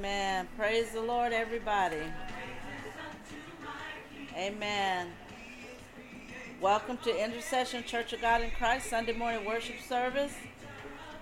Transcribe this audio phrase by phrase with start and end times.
[0.00, 0.48] Amen.
[0.56, 2.00] Praise the Lord, everybody.
[4.34, 5.08] Amen.
[6.58, 10.32] Welcome to Intercession Church of God in Christ Sunday morning worship service.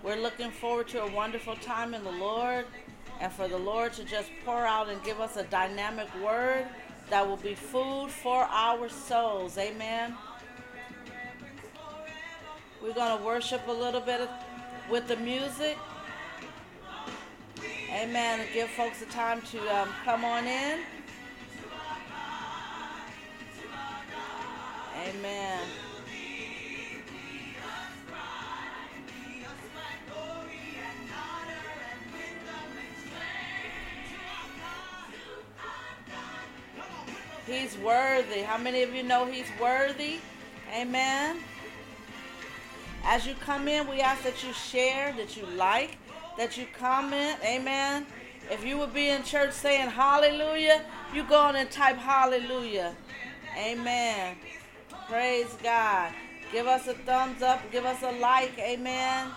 [0.05, 2.67] We're looking forward to a wonderful time in the Lord
[3.21, 6.65] and for the Lord to just pour out and give us a dynamic word
[7.11, 9.59] that will be food for our souls.
[9.59, 10.15] Amen.
[12.81, 14.31] We're going to worship a little bit
[14.89, 15.77] with the music.
[17.93, 18.47] Amen.
[18.53, 20.81] Give folks the time to um, come on in.
[25.09, 25.61] Amen.
[37.47, 38.43] He's worthy.
[38.43, 40.19] How many of you know he's worthy?
[40.75, 41.39] Amen.
[43.05, 45.97] As you come in, we ask that you share, that you like,
[46.39, 47.39] that you comment.
[47.45, 48.07] Amen.
[48.51, 50.83] If you would be in church saying hallelujah,
[51.15, 52.97] you go on and type hallelujah.
[53.59, 54.37] Amen.
[55.07, 56.13] Praise God.
[56.51, 57.61] Give us a thumbs up.
[57.71, 58.59] Give us a like.
[58.59, 59.29] Amen.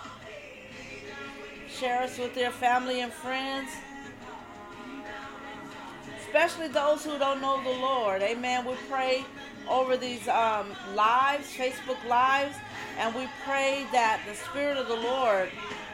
[1.67, 3.69] Share us with your family and friends
[6.31, 8.21] especially those who don't know the Lord.
[8.21, 8.65] Amen.
[8.65, 9.25] We pray
[9.69, 12.55] over these um, lives, Facebook lives,
[12.97, 15.49] and we pray that the Spirit of the Lord,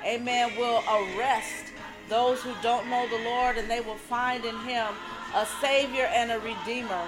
[0.08, 1.66] amen, will arrest
[2.09, 4.94] those who don't know the Lord and they will find in Him
[5.36, 7.08] a Savior and a Redeemer.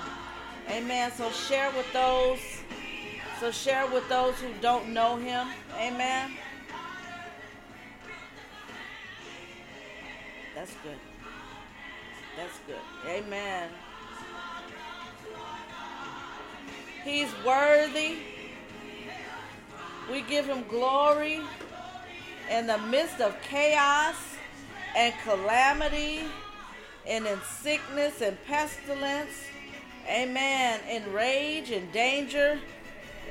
[0.69, 1.11] Amen.
[1.11, 2.39] So share with those.
[3.39, 5.47] So share with those who don't know Him.
[5.79, 6.31] Amen.
[10.55, 10.97] That's good.
[12.35, 13.09] That's good.
[13.09, 13.69] Amen.
[17.03, 18.17] He's worthy.
[20.11, 21.39] We give him glory
[22.49, 24.15] in the midst of chaos
[24.95, 26.21] and calamity
[27.07, 29.45] and in sickness and pestilence.
[30.07, 30.79] Amen.
[30.89, 32.59] In rage and danger,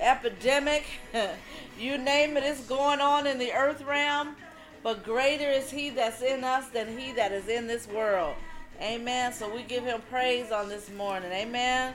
[0.01, 0.85] epidemic,
[1.79, 4.37] you name it, it's going on in the earth realm.
[4.83, 8.37] But greater is he that's in us than he that is in this world.
[8.81, 9.33] Amen.
[9.33, 11.33] So we give him praise on this morning.
[11.33, 11.95] Amen.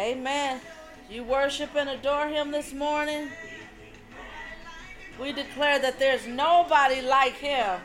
[0.00, 0.62] Amen.
[1.10, 3.28] You worship and adore him this morning.
[5.20, 7.78] We declare that there's nobody like him.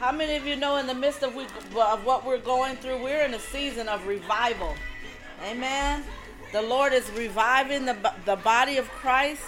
[0.00, 3.00] How many of you know in the midst of, we, of what we're going through,
[3.00, 4.74] we're in a season of revival?
[5.42, 6.04] Amen.
[6.52, 9.42] The Lord is reviving the, the body of Christ.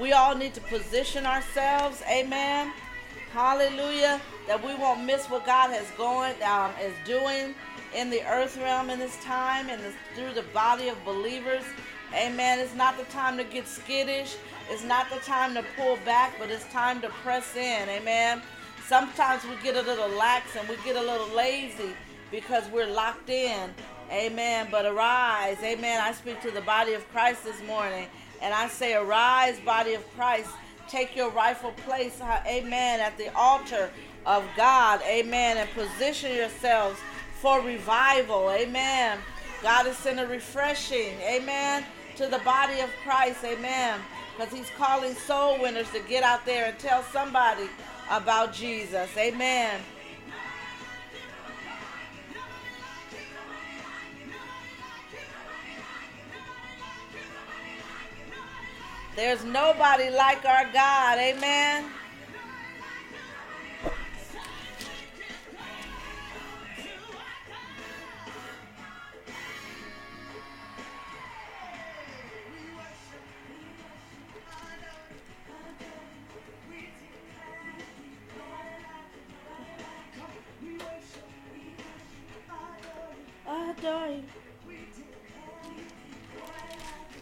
[0.00, 2.02] We all need to position ourselves.
[2.10, 2.72] Amen.
[3.32, 4.20] Hallelujah.
[4.46, 7.54] That we won't miss what God has going um, is doing
[7.94, 9.80] in the earth realm in this time and
[10.14, 11.64] through the body of believers.
[12.14, 12.58] Amen.
[12.58, 14.36] It's not the time to get skittish.
[14.70, 17.88] It's not the time to pull back, but it's time to press in.
[17.88, 18.42] Amen.
[18.86, 21.90] Sometimes we get a little lax and we get a little lazy
[22.30, 23.70] because we're locked in.
[24.10, 24.68] Amen.
[24.70, 25.58] But arise.
[25.62, 26.00] Amen.
[26.00, 28.06] I speak to the body of Christ this morning
[28.40, 30.50] and I say, Arise, body of Christ.
[30.88, 32.20] Take your rightful place.
[32.46, 33.00] Amen.
[33.00, 33.90] At the altar
[34.24, 35.00] of God.
[35.02, 35.56] Amen.
[35.56, 36.98] And position yourselves
[37.40, 38.50] for revival.
[38.50, 39.18] Amen.
[39.62, 41.20] God is sending a refreshing.
[41.22, 41.84] Amen.
[42.16, 43.44] To the body of Christ.
[43.44, 44.00] Amen.
[44.36, 47.68] Because he's calling soul winners to get out there and tell somebody
[48.10, 49.10] about Jesus.
[49.16, 49.80] Amen.
[59.16, 61.18] There's nobody like our God.
[61.18, 61.86] Amen.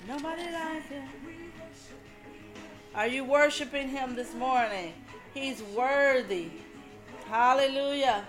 [0.07, 1.24] Nobody like him.
[2.95, 4.93] Are you worshiping him this morning?
[5.35, 6.51] He's worthy.
[7.27, 8.25] Hallelujah.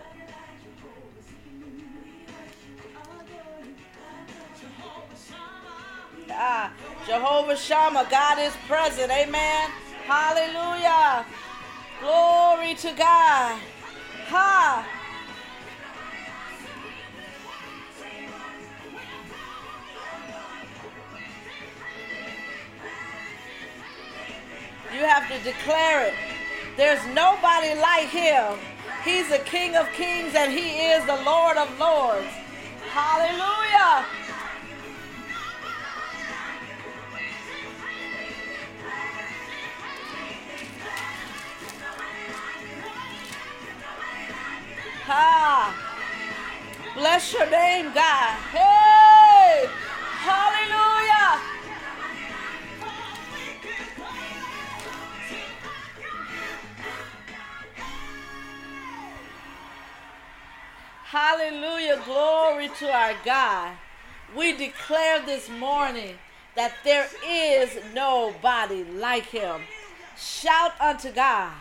[6.31, 6.73] Ah,
[7.05, 9.11] Jehovah Shammah, God is present.
[9.11, 9.69] Amen.
[10.07, 11.25] Hallelujah.
[12.01, 13.59] Glory to God.
[14.29, 14.94] Ha.
[24.95, 26.13] You have to declare it.
[26.77, 28.57] There's nobody like him.
[29.03, 32.31] He's the King of kings and he is the Lord of lords.
[32.91, 34.05] Hallelujah.
[45.03, 45.75] Ha.
[46.95, 48.37] Bless your name, God.
[48.53, 49.67] Hey!
[50.23, 50.94] Hallelujah!
[61.09, 62.01] Hallelujah.
[62.03, 63.77] Glory to our God.
[64.35, 66.15] We declare this morning
[66.55, 69.61] that there is nobody like him.
[70.17, 71.53] Shout unto God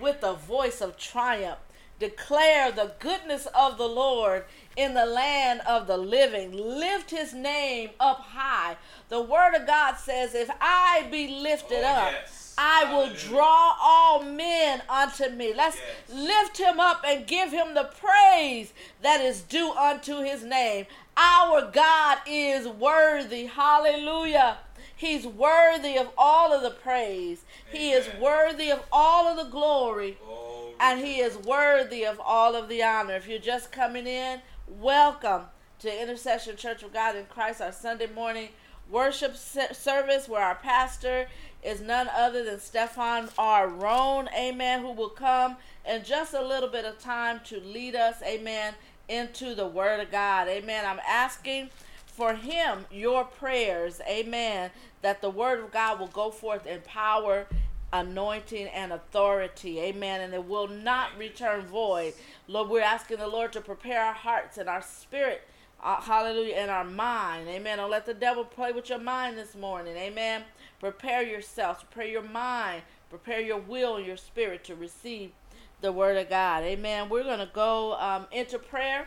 [0.00, 1.60] with a voice of triumph.
[2.00, 4.44] Declare the goodness of the Lord
[4.76, 6.52] in the land of the living.
[6.52, 8.76] Lift his name up high.
[9.10, 12.45] The word of God says, If I be lifted Oh, up, yes.
[12.58, 15.52] I will draw all men unto me.
[15.54, 16.16] Let's Yes.
[16.16, 18.72] lift him up and give him the praise
[19.02, 20.86] that is due unto his name.
[21.16, 23.46] Our God is worthy.
[23.46, 24.58] Hallelujah.
[24.94, 27.42] He's worthy of all of the praise.
[27.70, 32.54] He is worthy of all of the glory Glory and he is worthy of all
[32.54, 33.14] of the honor.
[33.16, 35.42] If you're just coming in, welcome
[35.80, 38.48] to Intercession Church of God in Christ, our Sunday morning
[38.90, 41.26] worship service where our pastor
[41.62, 43.68] is none other than Stefan R.
[43.68, 45.56] Roan, amen, who will come
[45.88, 48.74] in just a little bit of time to lead us, amen,
[49.08, 50.84] into the Word of God, amen.
[50.84, 51.70] I'm asking
[52.06, 54.70] for him your prayers, amen,
[55.02, 57.46] that the Word of God will go forth in power
[57.92, 59.80] anointing and authority.
[59.80, 60.20] Amen.
[60.20, 62.14] And it will not return void.
[62.48, 65.42] Lord, we're asking the Lord to prepare our hearts and our spirit.
[65.82, 66.54] uh, hallelujah.
[66.54, 67.48] And our mind.
[67.48, 67.78] Amen.
[67.78, 69.96] Don't let the devil play with your mind this morning.
[69.96, 70.42] Amen.
[70.80, 72.82] Prepare yourselves, Prepare your mind.
[73.08, 75.30] Prepare your will and your spirit to receive
[75.80, 76.64] the word of God.
[76.64, 77.08] Amen.
[77.08, 79.06] We're going to go um, into prayer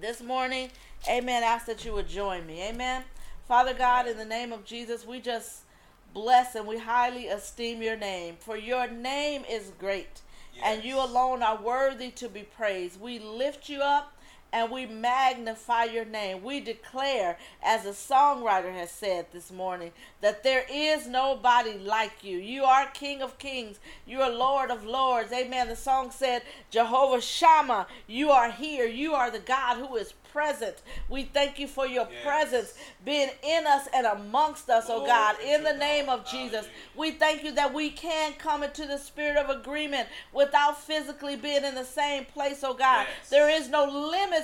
[0.00, 0.70] this morning.
[1.08, 1.42] Amen.
[1.42, 2.62] Ask that you would join me.
[2.62, 3.04] Amen.
[3.46, 5.64] Father God, in the name of Jesus, we just
[6.14, 8.36] bless and we highly esteem your name.
[8.40, 10.22] For your name is great,
[10.62, 13.00] and you alone are worthy to be praised.
[13.00, 14.13] We lift you up
[14.54, 16.44] and we magnify your name.
[16.44, 19.90] We declare, as a songwriter has said this morning,
[20.20, 22.38] that there is nobody like you.
[22.38, 25.32] You are King of kings, you are Lord of lords.
[25.32, 25.66] Amen.
[25.66, 28.86] The song said, Jehovah Shammah, you are here.
[28.86, 30.76] You are the God who is present.
[31.08, 32.24] We thank you for your Yes.
[32.24, 32.74] presence
[33.04, 35.78] being in us and amongst us, oh God, in the God.
[35.78, 36.66] name of Jesus.
[36.96, 41.64] We thank you that we can come into the spirit of agreement without physically being
[41.64, 43.06] in the same place, oh God.
[43.08, 43.30] Yes.
[43.30, 43.84] There is no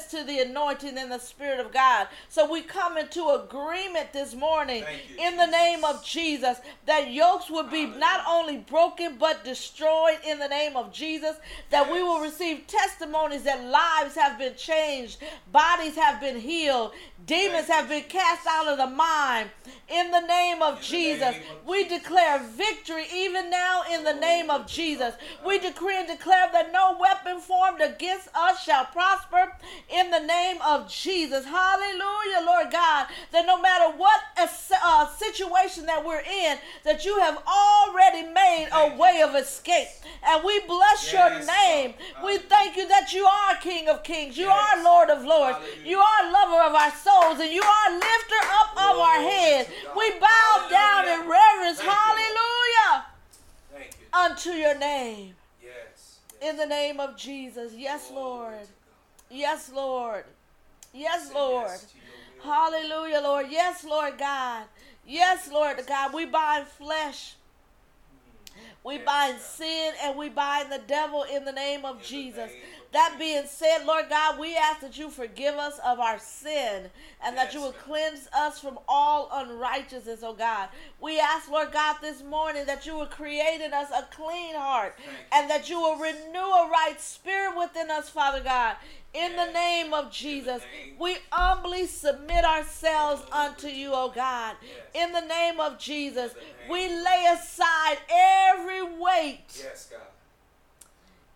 [0.01, 2.09] limits to the anointing and the spirit of God.
[2.29, 7.51] So we come into agreement this morning you, in the name of Jesus that yokes
[7.51, 11.37] would be not only broken but destroyed in the name of Jesus,
[11.71, 15.19] that we will receive testimonies that lives have been changed,
[15.53, 16.93] bodies have been healed,
[17.27, 19.51] demons have been cast out of the mind
[19.89, 21.33] in the name of In Jesus.
[21.33, 25.15] name of we declare victory even now in the name of Jesus.
[25.47, 29.53] We decree and declare that no weapon formed against us shall prosper
[29.93, 31.45] in the name of Jesus.
[31.45, 33.07] Hallelujah, Lord God.
[33.33, 34.49] That no matter what a,
[34.85, 39.89] uh, situation that we're in, that you have already made a you, way of escape.
[40.27, 41.95] And we bless your name.
[42.15, 42.25] God.
[42.25, 44.37] We thank you that you are King of Kings.
[44.37, 44.77] You Yes.
[44.79, 45.59] are Lord of Lords.
[45.59, 45.87] Hallelujah.
[45.89, 47.41] You are lover of our souls.
[47.41, 49.67] And you are lifter up of our Glory head.
[49.67, 49.97] to God.
[49.97, 51.79] We bow down in reverence.
[51.79, 53.05] Thank you, Hallelujah.
[53.73, 54.07] Thank you.
[54.19, 55.37] Unto your name.
[55.63, 56.19] Yes.
[56.41, 57.73] In the name of Jesus.
[57.75, 58.69] Yes, Glory Lord.
[59.31, 60.25] Yes, Lord.
[60.93, 61.69] Yes, Lord.
[61.69, 62.53] yes to your will.
[62.53, 63.47] Hallelujah, Lord.
[63.49, 64.65] Yes, Lord God.
[65.07, 66.13] Yes, Lord God.
[66.13, 67.37] We bind flesh.
[68.15, 68.61] Mm.
[68.85, 72.51] We Yes, bind sin and we bind the devil in the name of Jesus.
[72.93, 76.91] That being said, Lord God, we ask that you forgive us of our sin
[77.25, 80.71] and that you Yes, would cleanse us from all unrighteousness, oh God.
[81.01, 84.99] We ask, Lord God, this morning that you would create in us a clean heart
[85.33, 88.75] and that you will renew a right spirit within us, Father God.
[89.15, 94.57] In the name of Jesus, name we humbly submit ourselves unto you, oh God.
[94.63, 95.07] Yes.
[95.07, 100.01] In the name of Jesus, name we lay aside every weight Yes, God.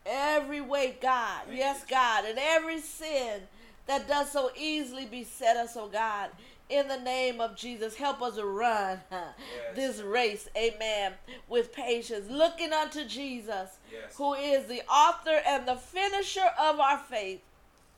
[0.06, 1.42] Every way, God.
[1.52, 2.25] Yes, God.
[2.25, 3.42] And every sin
[3.87, 6.30] that does so easily beset us, oh God.
[6.70, 8.99] In the name of Jesus, help us run
[9.75, 11.12] this race, amen,
[11.46, 14.16] with patience, looking unto Jesus, Yes.
[14.16, 17.42] who is the author and the finisher of our faith.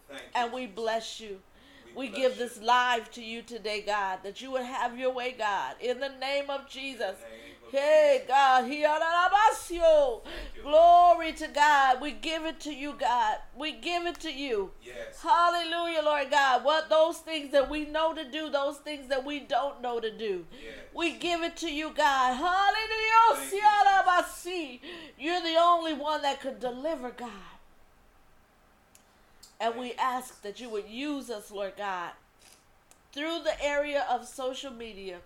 [0.09, 0.29] Thank you.
[0.35, 1.39] And we bless you.
[1.95, 2.39] We bless give you.
[2.49, 5.77] this live to you today, God, that you would have your way, God.
[5.81, 8.25] In the name of Jesus, name Hey.
[8.27, 8.69] God.
[10.63, 12.01] Glory to God.
[12.01, 13.37] We give it to you, God.
[13.57, 14.71] We give it to you.
[14.83, 15.21] Yes.
[15.23, 16.65] Hallelujah, Lord God.
[16.65, 20.11] What those things that we know to do, those things that we don't know to
[20.11, 20.45] do.
[20.53, 20.75] Yes.
[20.95, 22.35] We give it to you, God.
[22.35, 23.07] Hallelujah.
[25.19, 27.31] You're the only one that could deliver, God.
[29.59, 32.11] And we ask that you would use us, Lord God,
[33.13, 35.21] through the area of social media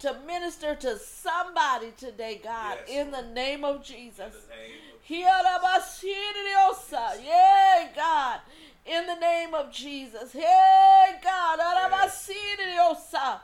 [0.00, 4.34] to minister to somebody today, God, Yes, in the name of Jesus.
[4.34, 7.24] In the name of Hiarabasiriosa.
[7.24, 8.40] Yeah, God.
[8.84, 10.32] In the name of Jesus.
[10.32, 11.58] Hey, God.
[11.58, 13.40] Arabasiriosa.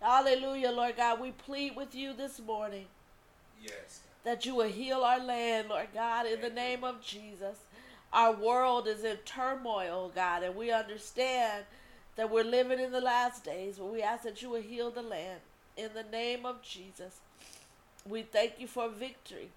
[0.00, 1.20] Hallelujah, Lord God.
[1.20, 2.86] We plead with you this morning
[3.62, 4.00] Yes.
[4.24, 7.58] that you will heal our land, Lord God, in the name of Jesus.
[8.12, 11.64] Our world is in turmoil, God, and we understand
[12.16, 15.00] that we're living in the last days, but we ask that you will heal the
[15.00, 15.40] land
[15.76, 17.20] in the name of Jesus.
[18.08, 19.50] We thank you for victory.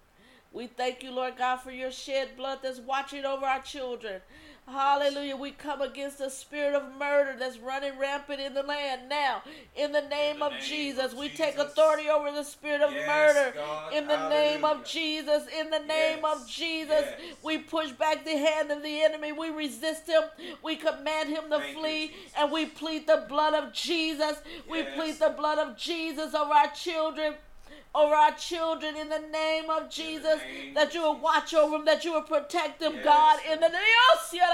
[0.52, 4.20] We thank you, Lord God, for your shed blood that's watching over our children.
[4.68, 5.36] Hallelujah.
[5.36, 9.42] We come against the spirit of murder that's running rampant in the land now.
[9.76, 12.92] In the name the of name Jesus, of we take authority over the spirit of
[12.92, 13.52] Yes, murder.
[13.54, 13.92] God.
[13.92, 17.36] In the name of Jesus, in the name of Jesus, Yes.
[17.44, 19.30] we push back the hand of the enemy.
[19.30, 20.24] We resist him.
[20.64, 22.08] We command him to Thank flee.
[22.08, 22.32] Jesus.
[22.36, 24.38] and we plead the blood of Jesus.
[24.68, 27.36] We plead the blood of Jesus over our children.
[27.96, 31.86] Over our children in the name of Jesus, name that you will watch over them,
[31.86, 33.04] that you will protect them, Yes.
[33.04, 34.46] God, in the name of Jesus,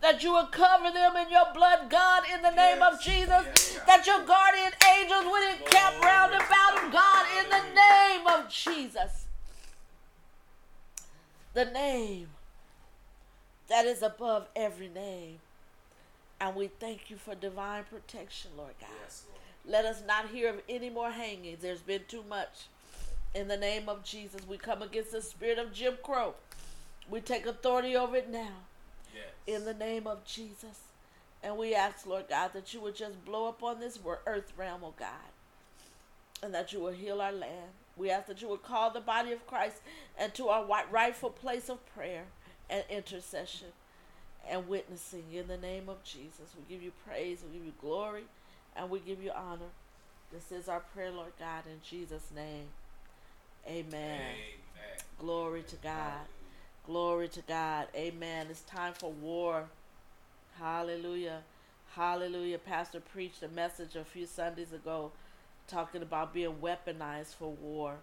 [0.00, 3.80] that you will cover them in your blood, God, in the name of Jesus, Yes,
[3.86, 9.26] that your guardian angels would encamp round about them, God, in the name of Jesus.
[11.52, 12.28] The name
[13.68, 15.40] that is above every name.
[16.40, 18.88] And we thank you for divine protection, Lord God.
[19.04, 19.40] Yes, Lord.
[19.66, 21.62] Let us not hear of any more hangings.
[21.62, 22.66] There's been too much.
[23.34, 26.34] In the name of Jesus, we come against the spirit of Jim Crow.
[27.08, 28.64] We take authority over it now.
[29.14, 29.24] Yes.
[29.46, 30.80] In the name of Jesus.
[31.42, 34.80] And we ask, Lord God, that you would just blow up on this earth realm,
[34.84, 35.08] oh God.
[36.42, 37.70] And that you will heal our land.
[37.96, 39.76] We ask that you would call the body of Christ
[40.22, 42.24] into our rightful place of prayer
[42.68, 43.68] and intercession
[44.48, 46.54] and witnessing in the name of Jesus.
[46.56, 48.24] We give you praise, we give you glory,
[48.76, 49.70] and we give you honor.
[50.32, 52.66] This is our prayer, Lord God, in Jesus' name.
[53.66, 53.84] Amen.
[53.92, 54.60] Amen.
[55.18, 56.26] Glory to God.
[56.86, 57.88] Glory to God.
[57.94, 58.46] Amen.
[58.50, 59.64] It's time for war.
[60.58, 61.42] Hallelujah.
[61.94, 62.58] Hallelujah.
[62.58, 65.10] Pastor preached a message a few Sundays ago
[65.66, 67.94] talking about being weaponized for war.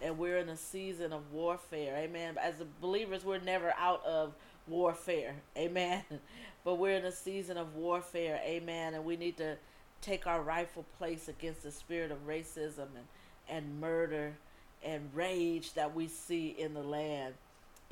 [0.00, 1.96] And we're in a season of warfare.
[1.96, 2.36] Amen.
[2.42, 4.34] As believers, we're never out of
[4.66, 5.34] warfare.
[5.56, 6.02] Amen.
[6.64, 8.40] But we're in a season of warfare.
[8.44, 8.94] Amen.
[8.94, 9.56] And we need to
[10.02, 13.06] take our rightful place against the spirit of racism and,
[13.48, 14.34] and murder
[14.84, 17.34] and rage that we see in the land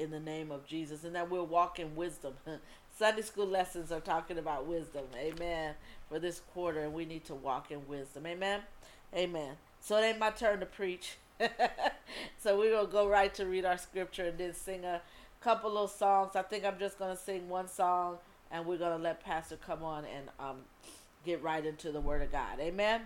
[0.00, 2.34] in the name of Jesus, and that we'll walk in wisdom.
[2.98, 5.74] Sunday school lessons are talking about wisdom, amen,
[6.08, 8.60] for this quarter, and we need to walk in wisdom, amen,
[9.14, 9.56] amen.
[9.80, 11.16] So it ain't my turn to preach.
[12.38, 15.00] so we're going to go right to read our scripture and then sing a
[15.40, 16.36] couple of songs.
[16.36, 18.18] I think I'm just going to sing one song,
[18.50, 20.56] and we're going to let Pastor come on and um,
[21.24, 23.02] get right into the Word of God, amen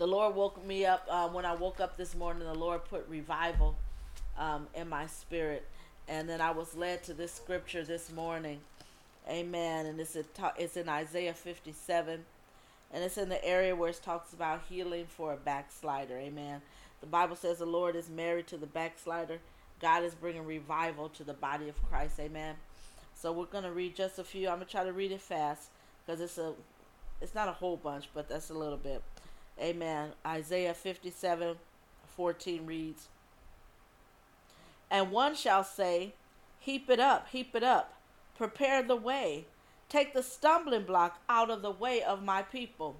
[0.00, 2.44] the Lord woke me up uh, when I woke up this morning.
[2.44, 3.76] The Lord put revival
[4.38, 5.68] um, in my spirit,
[6.08, 8.60] and then I was led to this scripture this morning.
[9.28, 9.84] Amen.
[9.84, 10.16] And it's
[10.56, 12.24] it's in Isaiah 57,
[12.94, 16.16] and it's in the area where it talks about healing for a backslider.
[16.16, 16.62] Amen.
[17.02, 19.40] The Bible says the Lord is married to the backslider.
[19.82, 22.18] God is bringing revival to the body of Christ.
[22.18, 22.54] Amen.
[23.14, 24.48] So we're gonna read just a few.
[24.48, 25.68] I'm gonna try to read it fast
[26.04, 26.54] because it's a,
[27.20, 29.02] it's not a whole bunch, but that's a little bit.
[29.60, 30.10] Amen.
[30.26, 31.56] Isaiah 57
[32.16, 33.08] 14 reads,
[34.90, 36.14] And one shall say,
[36.58, 37.94] Heap it up, heap it up,
[38.36, 39.46] prepare the way,
[39.88, 42.96] take the stumbling block out of the way of my people.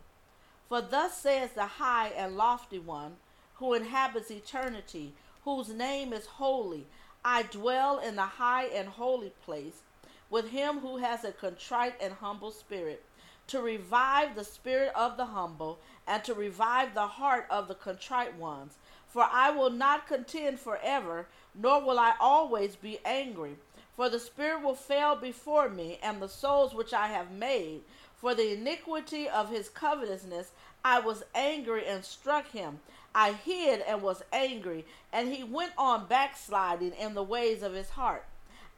[0.68, 3.16] For thus says the high and lofty one,
[3.54, 5.12] who inhabits eternity,
[5.44, 6.86] whose name is holy.
[7.22, 9.82] I dwell in the high and holy place
[10.30, 13.04] with him who has a contrite and humble spirit,
[13.48, 18.36] to revive the spirit of the humble and to revive the heart of the contrite
[18.36, 18.78] ones.
[19.08, 23.56] For I will not contend forever, nor will I always be angry.
[23.96, 27.80] For the spirit will fail before me, and the souls which I have made.
[28.16, 30.52] For the iniquity of his covetousness
[30.84, 32.78] I was angry and struck him.
[33.14, 37.90] I hid and was angry, and he went on backsliding in the ways of his
[37.90, 38.24] heart.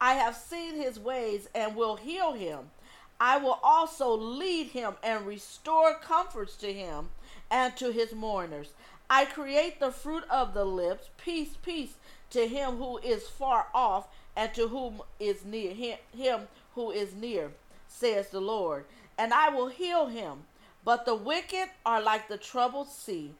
[0.02, 2.72] I have seen his ways and will heal him.
[3.20, 7.10] I will also lead him and restore comforts to him
[7.52, 8.70] and to his mourners.
[9.08, 11.08] I create the fruit of the lips.
[11.18, 11.94] Peace, peace
[12.30, 17.14] to him who is far off and to whom is near him, him who is
[17.14, 17.52] near,
[17.86, 18.86] says the Lord.
[19.16, 20.46] And I will heal him.
[20.84, 23.34] But the wicked are like the troubled sea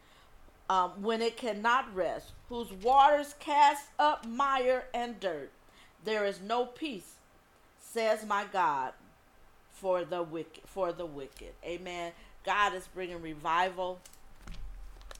[0.70, 5.50] um, when it cannot rest, whose waters cast up mire and dirt.
[6.04, 7.14] There is no peace,
[7.80, 8.92] says my God,
[9.70, 10.64] for the wicked.
[10.66, 12.12] For the wicked, Amen.
[12.44, 14.00] God is bringing revival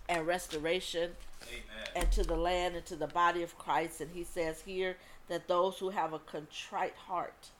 [0.08, 1.12] and restoration
[1.48, 1.86] Amen.
[1.94, 4.00] and to the land and to the body of Christ.
[4.00, 4.96] And he says here
[5.28, 7.50] that those who have a contrite heart,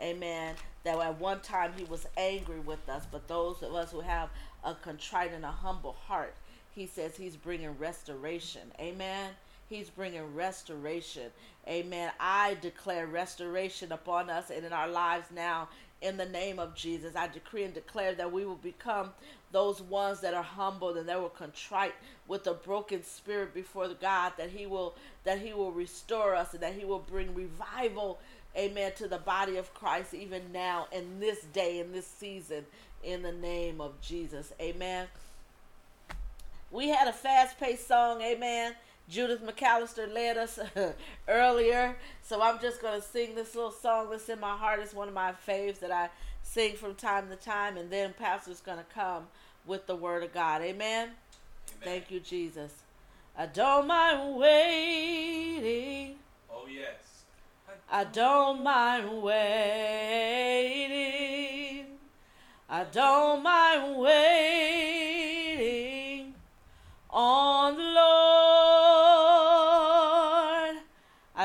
[0.00, 4.00] amen, that at one time he was angry with us, but those of us who
[4.00, 4.30] have
[4.64, 6.34] a contrite and a humble heart,
[6.74, 8.72] he says he's bringing restoration.
[8.80, 9.30] Amen.
[9.72, 11.30] He's bringing restoration.
[11.66, 12.12] Amen.
[12.20, 15.70] I declare restoration upon us and in our lives now
[16.02, 17.16] in the name of Jesus.
[17.16, 19.12] I decree and declare that we will become
[19.50, 21.94] those ones that are humbled and that will contrite
[22.28, 26.62] with a broken spirit before God that he will that he will restore us and
[26.62, 28.18] that he will bring revival
[28.56, 32.64] amen to the body of Christ even now in this day in this season
[33.04, 35.06] in the name of Jesus amen
[36.70, 38.74] we had a fast-paced song amen
[39.08, 40.92] Judith McAllister led us uh,
[41.28, 41.96] earlier.
[42.22, 44.80] So I'm just going to sing this little song that's in my heart.
[44.80, 46.10] It's one of my faves that I
[46.42, 47.76] sing from time to time.
[47.76, 49.26] And then Pastor's going to come
[49.66, 50.62] with the word of God.
[50.62, 51.08] Amen.
[51.08, 51.14] Amen.
[51.82, 52.72] Thank you, Jesus.
[53.36, 56.16] I don't mind waiting.
[56.50, 57.24] Oh, yes.
[57.90, 60.62] I don't mind waiting.
[62.68, 65.02] I don't mind waiting
[67.10, 68.81] on the Lord.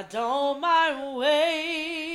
[0.08, 2.08] I don't mind waiting.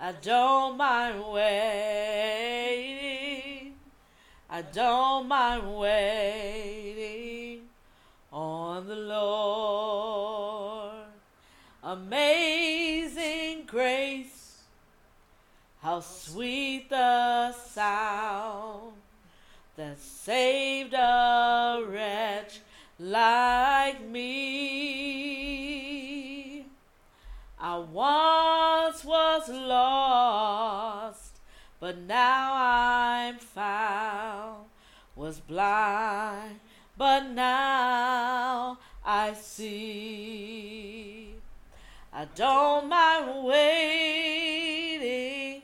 [0.00, 2.14] I don't mind waiting.
[4.48, 7.68] I don't mind waiting
[8.32, 9.84] on the Lord.
[11.82, 14.62] Amazing grace,
[15.82, 18.94] how sweet the sound
[19.76, 22.60] that saved a wretch
[22.98, 24.89] like me.
[28.00, 31.38] Once was lost,
[31.78, 34.64] but now I'm found.
[35.14, 36.60] Was blind,
[36.96, 41.34] but now I see.
[42.10, 45.60] I don't mind waiting.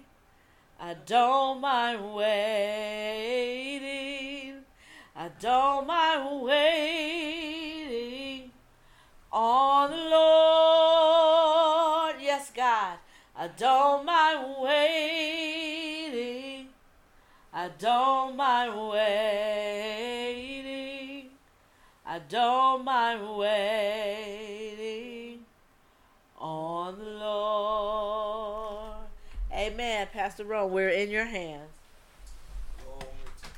[0.78, 3.06] I don't mind waiting.
[5.16, 8.50] I don't mind waiting
[9.32, 9.75] on
[13.46, 15.46] I don't mind waiting.
[17.54, 20.10] I don't mind waiting.
[22.04, 24.64] I don't mind waiting
[26.40, 28.96] on the Lord.
[29.52, 30.08] Amen.
[30.12, 31.70] Pastor Ron, we're in your hands.
[32.84, 33.06] Glory
[33.42, 33.48] to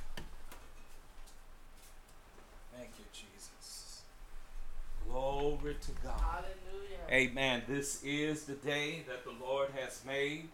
[2.76, 4.02] Thank you, Jesus.
[5.08, 6.27] Glory to God.
[7.10, 7.62] Amen.
[7.66, 10.50] This is the day that the Lord has made,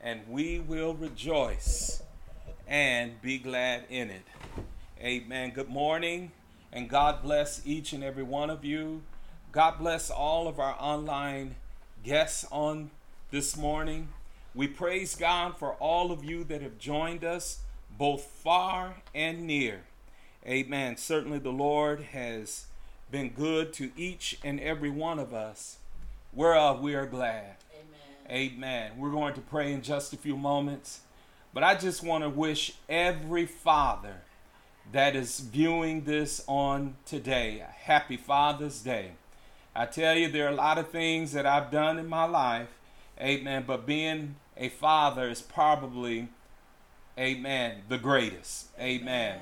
[0.00, 2.02] and we will rejoice
[2.66, 4.22] and be glad in it.
[4.98, 5.50] Amen.
[5.50, 6.32] Good morning,
[6.72, 9.02] and God bless each and every one of you.
[9.52, 11.56] God bless all of our online
[12.02, 12.90] guests on
[13.30, 14.08] this morning.
[14.54, 17.58] We praise God for all of you that have joined us,
[17.98, 19.82] both far and near.
[20.46, 20.96] Amen.
[20.96, 22.68] Certainly, the Lord has
[23.14, 25.76] been good to each and every one of us,
[26.32, 27.54] whereof we are glad.
[28.28, 28.56] Amen.
[28.56, 28.90] Amen.
[28.98, 30.98] We're going to pray in just a few moments,
[31.52, 34.16] but I just want to wish every father
[34.90, 39.12] that is viewing this on today a happy Father's Day.
[39.76, 42.70] I tell you, there are a lot of things that I've done in my life,
[43.20, 46.30] amen, but being a father is probably,
[47.16, 48.70] amen, the greatest.
[48.76, 49.38] Amen.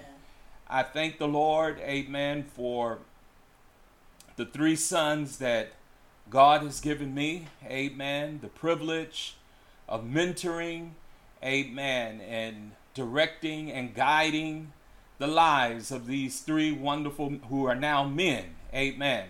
[0.69, 2.99] I thank the Lord, amen, for
[4.43, 5.69] the three sons that
[6.29, 9.37] God has given me, amen, the privilege
[9.89, 10.91] of mentoring,
[11.45, 14.73] amen, and directing and guiding
[15.19, 18.97] the lives of these three wonderful who are now men, amen.
[18.97, 19.29] Amen.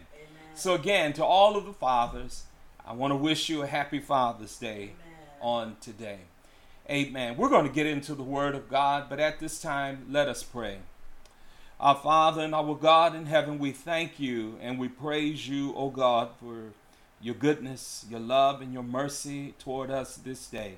[0.55, 2.45] So, again, to all of the fathers,
[2.87, 4.93] I want to wish you a happy Father's Day Amen.
[5.43, 6.21] on today.
[6.89, 7.37] Amen.
[7.37, 10.43] We're going to get into the Word of God, but at this time, let us
[10.43, 10.79] pray.
[11.83, 15.91] Our Father and our God in heaven, we thank you and we praise you, O
[15.91, 16.67] God, for
[17.21, 20.75] your goodness, your love, and your mercy toward us this day.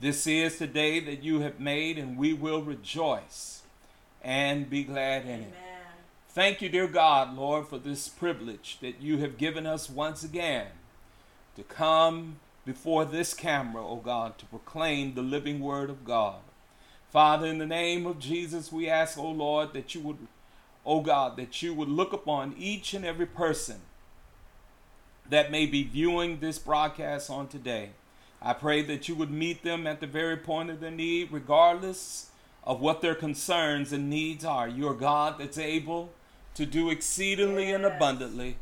[0.00, 3.62] This is the day that you have made, and we will rejoice
[4.22, 5.54] and be glad in it.
[6.28, 10.68] Thank you, dear God, Lord, for this privilege that you have given us once again
[11.56, 16.42] to come before this camera, O God, to proclaim the living word of God.
[17.12, 20.16] Father, in the name of Jesus, we ask, O oh Lord, that you would,
[20.86, 23.82] O oh God, that you would look upon each and every person
[25.28, 27.90] that may be viewing this broadcast on today.
[28.40, 32.30] I pray that you would meet them at the very point of their need, regardless
[32.64, 34.66] of what their concerns and needs are.
[34.66, 36.12] You're God that's able
[36.54, 37.74] to do exceedingly yes.
[37.74, 38.56] and abundantly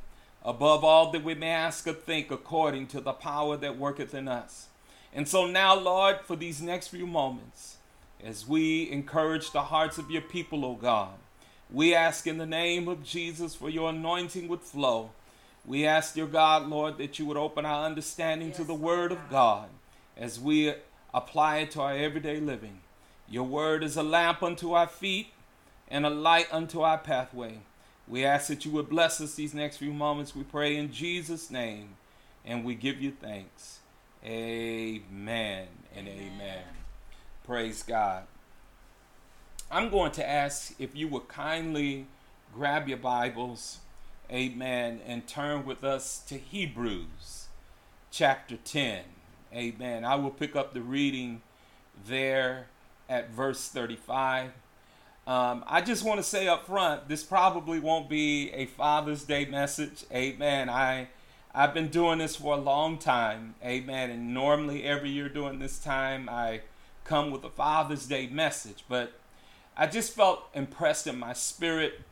[0.45, 4.27] above all that we may ask or think according to the power that worketh in
[4.27, 4.67] us.
[5.15, 7.77] And so now, Lord, for these next few moments,
[8.25, 11.15] as we encourage the hearts of your people, O God,
[11.71, 15.11] we ask in the name of Jesus for your anointing would flow.
[15.65, 19.13] We ask, dear God, Lord, that you would open our understanding yes, to the word
[19.13, 19.69] of God
[20.17, 20.75] as we
[21.15, 22.81] apply it to our everyday living.
[23.29, 25.29] Your word is a lamp unto our feet
[25.89, 27.61] and a light unto our pathway.
[28.09, 30.35] We ask that you would bless us these next few moments.
[30.35, 31.91] We pray in Jesus' name
[32.45, 33.79] and we give you thanks.
[34.25, 36.33] Amen and amen.
[36.35, 36.80] amen.
[37.51, 38.27] Praise God.
[39.73, 42.07] I'm going to ask if you would kindly
[42.55, 43.79] grab your Bibles,
[44.31, 47.49] amen, and turn with us to Hebrews
[48.13, 49.03] chapter 10.
[49.53, 50.05] Amen.
[50.05, 51.43] I will pick up the reading
[52.07, 52.69] there
[53.09, 54.53] at verse 35.
[55.27, 59.45] Um, I just want to say up front, this probably won't be a Father's Day
[59.45, 60.05] message.
[60.13, 60.71] Amen.
[60.71, 61.09] I
[61.53, 63.57] I've been doing this for a long time.
[63.65, 64.11] Amen.
[64.11, 66.61] And normally every year during this time I
[67.11, 69.15] come with a Father's Day message, but
[69.77, 72.03] I just felt impressed in my spirit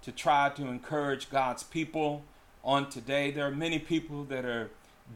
[0.00, 2.24] to try to encourage God's people
[2.64, 3.30] on today.
[3.30, 4.70] There are many people that are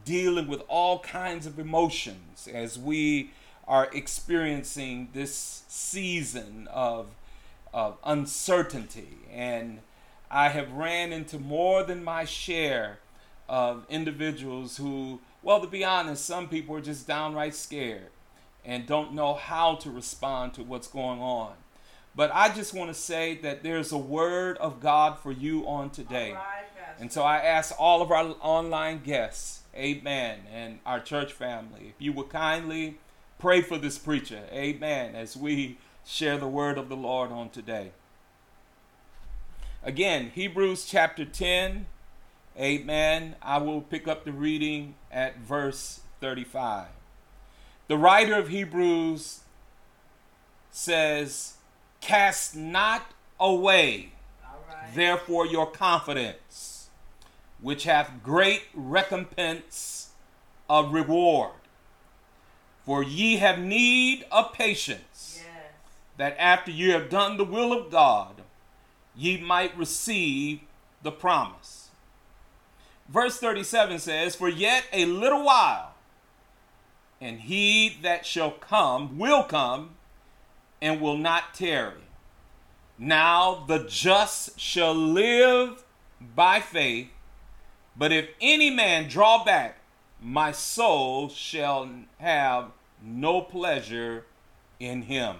[0.05, 3.31] dealing with all kinds of emotions as we
[3.67, 7.07] are experiencing this season of
[7.73, 9.17] of uncertainty.
[9.33, 9.79] And
[10.29, 12.99] I have ran into more than my share
[13.49, 18.11] of individuals who, well, to be honest, some people are just downright scared
[18.65, 21.53] and don't know how to respond to what's going on.
[22.15, 25.89] But I just want to say that there's a word of God for you on
[25.89, 26.35] today.
[26.99, 31.95] and so I ask all of our online guests, amen, and our church family, if
[31.99, 32.97] you would kindly
[33.39, 37.91] pray for this preacher, amen, as we share the word of the Lord on today.
[39.83, 41.87] Again, Hebrews chapter 10.
[42.59, 43.35] Amen.
[43.41, 46.87] I will pick up the reading at verse 35.
[47.91, 49.41] The writer of Hebrews
[50.71, 51.55] says,
[51.99, 54.13] Cast not away,
[54.95, 56.87] therefore, your confidence,
[57.59, 60.11] which hath great recompense
[60.69, 61.51] of reward.
[62.85, 65.43] For ye have need of patience
[66.15, 68.41] that after ye have done the will of God,
[69.17, 70.61] ye might receive
[71.03, 71.89] the promise.
[73.09, 75.90] Verse 37 says, For yet a little while,
[77.21, 79.91] and he that shall come will come
[80.81, 82.01] and will not tarry.
[82.97, 85.83] Now the just shall live
[86.35, 87.09] by faith,
[87.95, 89.77] but if any man draw back,
[90.19, 92.71] my soul shall have
[93.03, 94.25] no pleasure
[94.79, 95.37] in him.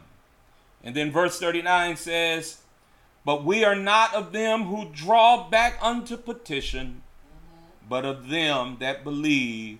[0.84, 2.60] And then verse 39 says,
[3.26, 7.04] But we are not of them who draw back unto petition,
[7.88, 9.80] but of them that believe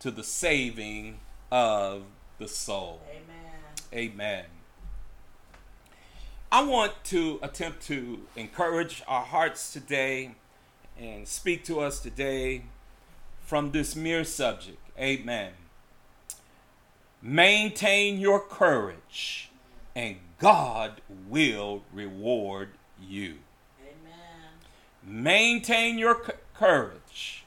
[0.00, 1.18] to the saving
[1.50, 2.02] of
[2.38, 3.00] the soul.
[3.10, 4.12] Amen.
[4.12, 4.44] Amen.
[6.50, 10.32] I want to attempt to encourage our hearts today
[10.98, 12.64] and speak to us today
[13.40, 14.78] from this mere subject.
[14.98, 15.52] Amen.
[17.20, 19.50] Maintain your courage
[19.94, 23.36] and God will reward you.
[23.80, 25.22] Amen.
[25.22, 27.44] Maintain your c- courage,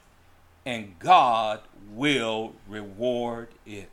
[0.65, 1.62] and God
[1.93, 3.89] will reward it.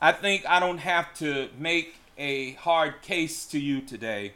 [0.00, 4.34] I think I don't have to make a hard case to you today.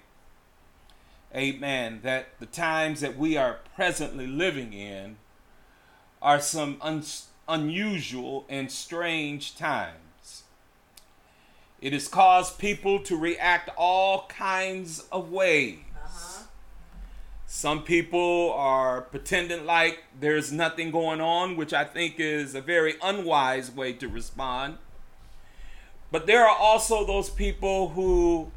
[1.34, 2.00] Amen.
[2.02, 5.16] That the times that we are presently living in
[6.20, 7.04] are some un-
[7.48, 10.42] unusual and strange times.
[11.80, 15.78] It has caused people to react all kinds of ways.
[17.54, 22.94] Some people are pretending like there's nothing going on, which I think is a very
[23.02, 24.78] unwise way to respond.
[26.10, 28.50] But there are also those people who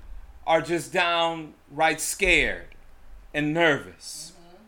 [0.47, 2.67] are just downright scared
[3.33, 4.31] and nervous.
[4.31, 4.63] Mm-hmm.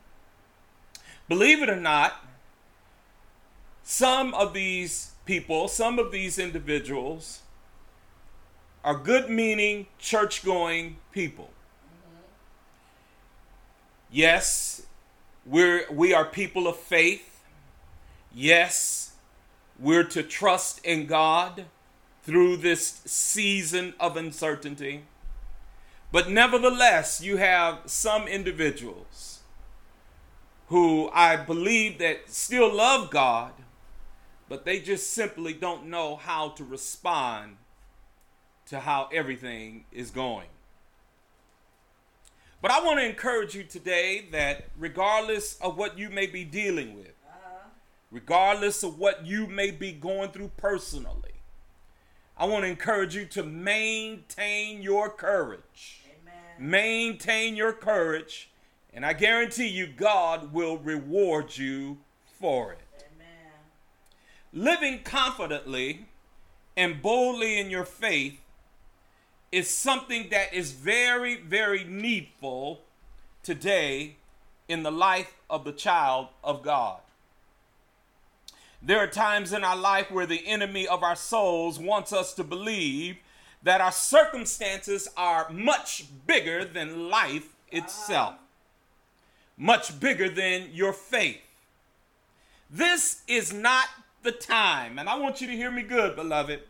[1.30, 2.16] Believe it or not,
[3.82, 7.44] some of these people, some of these individuals,
[8.84, 11.50] are good meaning, church going people.
[14.10, 14.84] Yes,
[15.46, 17.44] we're we are people of faith.
[18.34, 19.14] Yes,
[19.80, 21.66] we're to trust in God
[22.24, 25.04] through this season of uncertainty.
[26.12, 29.40] But nevertheless, you have some individuals
[30.68, 33.54] who I believe that still love God,
[34.50, 37.58] but they just simply don't know how to respond
[38.68, 40.48] to how everything is going.
[42.62, 46.96] But I want to encourage you today that regardless of what you may be dealing
[46.96, 47.70] with, uh-huh.
[48.12, 51.42] regardless of what you may be going through personally,
[52.36, 56.02] I want to encourage you to maintain your courage.
[56.06, 56.70] Amen.
[56.70, 58.50] Maintain your courage,
[58.92, 61.98] and I guarantee you, God will reward you
[62.40, 62.80] for it.
[63.16, 63.54] Amen.
[64.52, 66.08] Living confidently
[66.76, 68.40] and boldly in your faith
[69.52, 72.82] is something that is very, very needful
[73.44, 74.18] today
[74.68, 77.00] in the life of the child of God.
[78.82, 82.44] There are times in our life where the enemy of our souls wants us to
[82.44, 83.18] believe
[83.64, 88.36] that our circumstances are much bigger than life itself,
[89.58, 91.42] much bigger than your faith.
[92.70, 93.88] This is not
[94.24, 96.62] the time, and I want you to hear me good, beloved.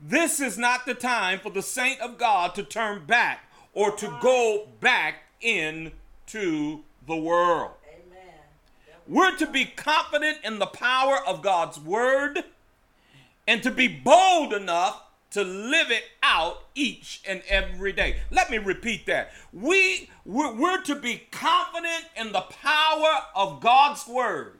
[0.00, 4.18] This is not the time for the saint of God to turn back or to
[4.20, 7.72] go back into the world.
[9.08, 12.44] We're to be confident in the power of God's word
[13.46, 18.16] and to be bold enough to live it out each and every day.
[18.30, 19.30] Let me repeat that.
[19.52, 24.58] We we're, we're, to be confident in the power of God's word,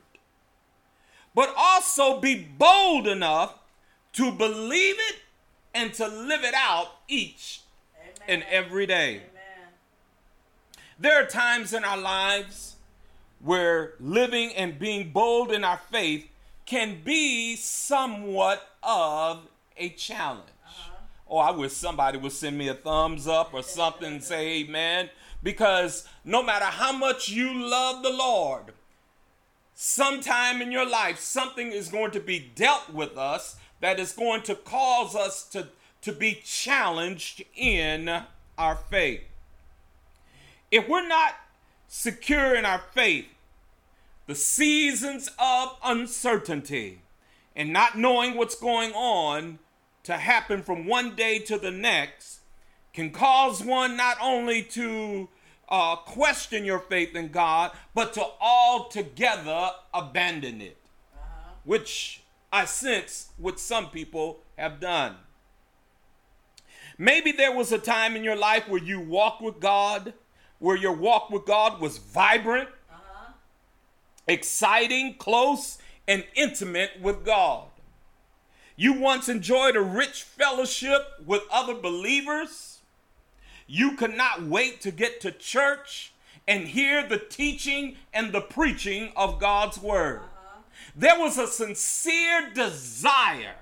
[1.35, 3.55] but also be bold enough
[4.13, 5.17] to believe it
[5.77, 7.61] and to live it out each
[8.01, 8.15] Amen.
[8.29, 9.11] and every day.
[9.11, 9.73] Amen.
[10.99, 12.77] There are times in our lives
[13.41, 16.29] where living and being bold in our faith
[16.65, 20.49] can be somewhat of a challenge.
[20.65, 20.93] Uh-huh.
[21.29, 25.11] Oh, I wish somebody would send me a thumbs up or something and say amen.
[25.43, 28.73] Because no matter how much you love the Lord,
[29.75, 34.43] sometime in your life, something is going to be dealt with us that is going
[34.43, 35.69] to cause us to,
[36.03, 38.23] to be challenged in
[38.59, 39.23] our faith.
[40.71, 41.35] If we're not
[41.89, 43.27] secure in our faith,
[44.27, 47.01] the seasons of uncertainty
[47.55, 49.59] and not knowing what's going on
[50.03, 52.41] to happen from one day to the next
[52.93, 55.29] can cause one not only to
[55.69, 60.79] uh, question your faith in God, but to altogether abandon it,
[61.15, 61.51] uh-huh.
[61.65, 65.17] which I sense what some people have done.
[66.99, 70.15] Maybe there was a time in your life where you walked with God
[70.59, 73.33] where your walk with God was vibrant, uh-huh.
[74.27, 75.79] exciting, close,
[76.09, 77.69] and intimate with God.
[78.77, 82.81] You once enjoyed a rich fellowship with other believers.
[83.67, 86.13] You could not wait to get to church
[86.47, 90.21] and hear the teaching and the preaching of God's word.
[90.95, 93.57] There was a sincere desire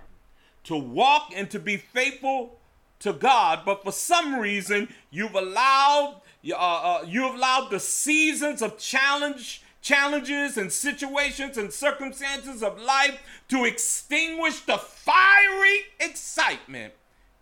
[0.65, 2.59] to walk and to be faithful
[3.01, 6.23] to God, but for some reason, you've allowed
[6.53, 12.81] uh, uh, you have allowed the seasons of challenge, challenges and situations and circumstances of
[12.81, 16.93] life to extinguish the fiery excitement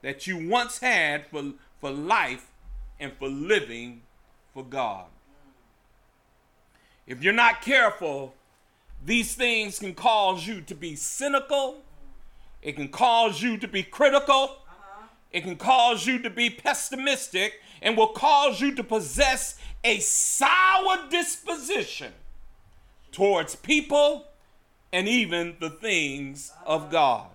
[0.02, 2.50] that you once had for, for life
[3.00, 4.02] and for living
[4.54, 5.06] for God.
[7.06, 8.34] If you're not careful,
[9.04, 11.82] these things can cause you to be cynical.
[12.62, 14.58] It can cause you to be critical.
[14.68, 15.06] Uh-huh.
[15.32, 21.08] It can cause you to be pessimistic and will cause you to possess a sour
[21.10, 22.12] disposition
[23.10, 24.26] towards people
[24.92, 27.26] and even the things of God.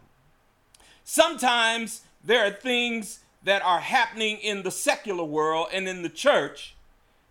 [1.03, 6.75] Sometimes there are things that are happening in the secular world and in the church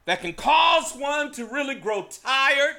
[0.05, 2.77] that can cause one to really grow tired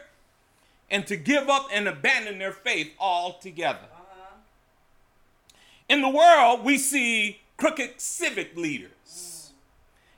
[0.90, 3.88] and to give up and abandon their faith altogether.
[5.90, 9.52] In the world, we see crooked civic leaders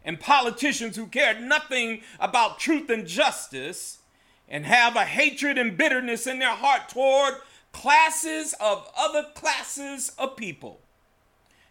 [0.04, 4.00] and politicians who care nothing about truth and justice
[4.48, 7.36] and have a hatred and bitterness in their heart toward
[7.72, 10.80] classes of other classes of people.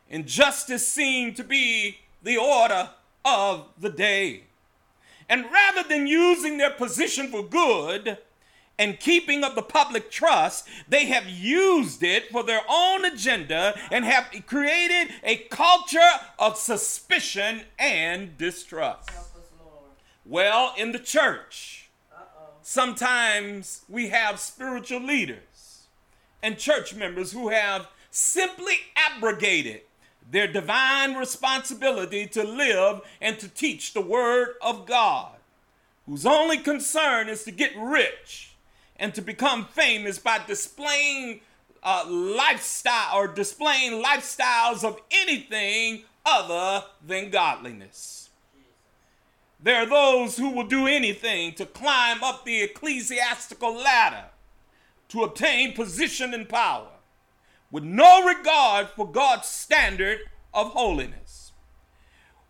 [0.09, 2.91] Injustice seemed to be the order
[3.25, 4.45] of the day.
[5.29, 8.19] And rather than using their position for good,
[8.79, 14.05] and keeping of the public trust, they have used it for their own agenda and
[14.05, 15.99] have created a culture
[16.39, 19.11] of suspicion and distrust.
[20.25, 21.89] Well, in the church,
[22.63, 25.87] sometimes we have spiritual leaders
[26.43, 29.81] and church members who have simply abrogated
[30.31, 35.33] their divine responsibility to live and to teach the Word of God,
[36.07, 38.48] whose only concern is to get rich
[38.99, 41.41] and to become famous by displaying
[41.83, 48.31] uh, lifestyle or displaying lifestyles of anything other than godliness.
[49.61, 54.27] There are those who will do anything to climb up the ecclesiastical ladder
[55.09, 56.89] to obtain position and power
[57.71, 60.21] with no regard for God's standard
[60.55, 61.53] of holiness.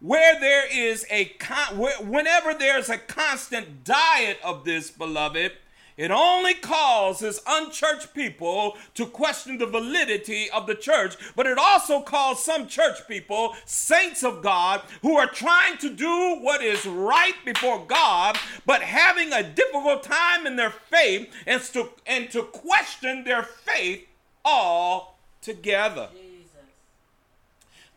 [0.01, 5.53] Where there is a con- whenever there's a constant diet of this, beloved,
[5.99, 12.01] it only causes unchurched people to question the validity of the church, but it also
[12.01, 17.35] calls some church people, saints of God, who are trying to do what is right
[17.45, 23.25] before God, but having a difficult time in their faith and to, and to question
[23.25, 24.07] their faith
[24.45, 26.11] all together.
[26.13, 26.49] Jesus.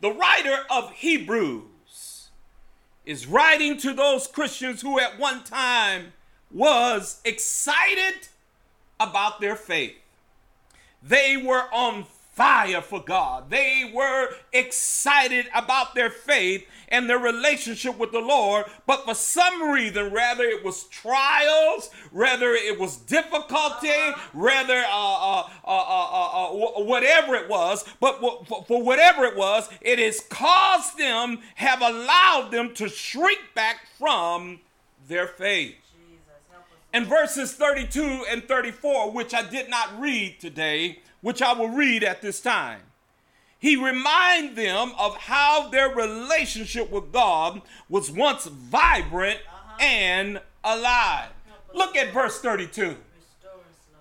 [0.00, 2.30] The writer of Hebrews
[3.06, 6.12] is writing to those Christians who at one time
[6.52, 8.28] was excited
[9.00, 9.94] about their faith.
[11.02, 13.50] They were on fire for God.
[13.50, 19.70] They were excited about their faith and their relationship with the Lord, but for some
[19.70, 23.88] reason, rather it was trials, rather it was difficulty,
[24.32, 26.48] rather uh, uh, uh,
[26.82, 28.18] whatever it was, but
[28.66, 34.60] for whatever it was, it has caused them, have allowed them to shrink back from
[35.08, 35.81] their faith.
[36.92, 42.04] And verses 32 and 34, which I did not read today, which I will read
[42.04, 42.80] at this time.
[43.58, 49.76] He reminded them of how their relationship with God was once vibrant uh-huh.
[49.80, 51.30] and alive.
[51.72, 52.96] Look at verse 32.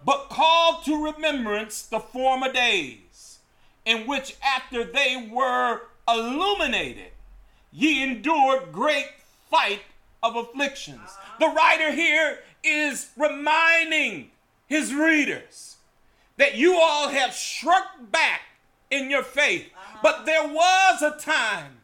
[0.03, 3.37] But call to remembrance the former days,
[3.85, 7.11] in which after they were illuminated,
[7.71, 9.11] ye endured great
[9.49, 9.81] fight
[10.23, 11.01] of afflictions.
[11.05, 11.37] Uh-huh.
[11.39, 14.31] The writer here is reminding
[14.67, 15.77] his readers
[16.37, 18.41] that you all have shrunk back
[18.89, 19.69] in your faith.
[19.75, 19.99] Uh-huh.
[20.01, 21.81] But there was a time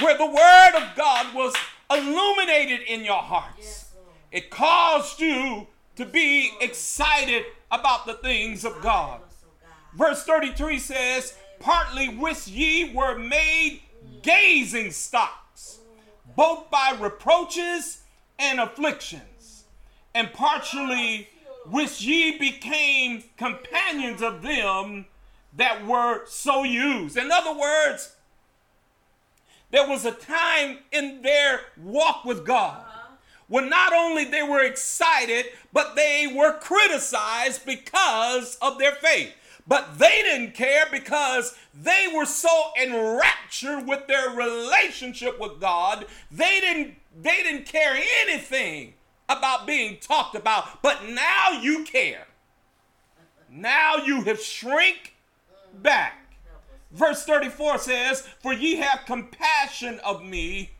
[0.00, 1.54] where the word of God was
[1.90, 3.56] illuminated in your hearts.
[3.58, 3.94] Yes,
[4.30, 9.20] it caused you to be excited about the things of God.
[9.94, 13.82] Verse 33 says, Partly which ye were made
[14.22, 15.80] gazing stocks,
[16.34, 18.02] both by reproaches
[18.38, 19.22] and afflictions
[20.14, 21.28] and partially
[21.66, 25.06] which ye became companions of them
[25.54, 27.16] that were so used.
[27.16, 28.16] In other words,
[29.70, 33.14] there was a time in their walk with God uh-huh.
[33.48, 39.32] when not only they were excited, but they were criticized because of their faith.
[39.66, 46.60] But they didn't care because they were so enraptured with their relationship with God, they
[46.60, 48.94] didn't they didn't care anything
[49.28, 52.26] about being talked about, but now you care.
[53.50, 55.14] Now you have shrink
[55.82, 56.36] back.
[56.90, 60.72] Verse 34 says, For ye have compassion of me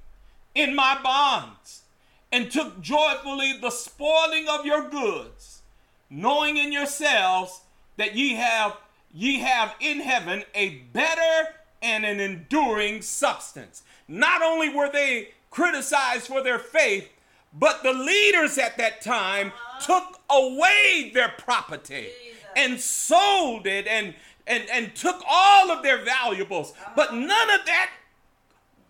[0.54, 1.82] in my bonds,
[2.30, 5.62] and took joyfully the spoiling of your goods,
[6.10, 7.62] knowing in yourselves
[7.96, 8.76] that ye have
[9.14, 13.82] ye have in heaven a better and an enduring substance.
[14.08, 17.10] Not only were they criticized for their faith,
[17.52, 19.80] but the leaders at that time uh-huh.
[19.80, 22.08] took away their property
[22.56, 24.14] and sold it and,
[24.46, 26.72] and, and took all of their valuables.
[26.72, 26.92] Uh-huh.
[26.96, 27.90] But none of that,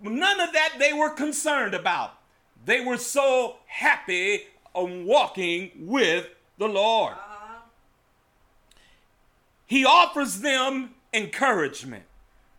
[0.01, 2.15] none of that they were concerned about.
[2.65, 4.43] They were so happy
[4.75, 6.29] on walking with
[6.59, 7.15] the Lord.
[7.15, 7.59] Uh-huh.
[9.67, 12.05] He offers them encouragement,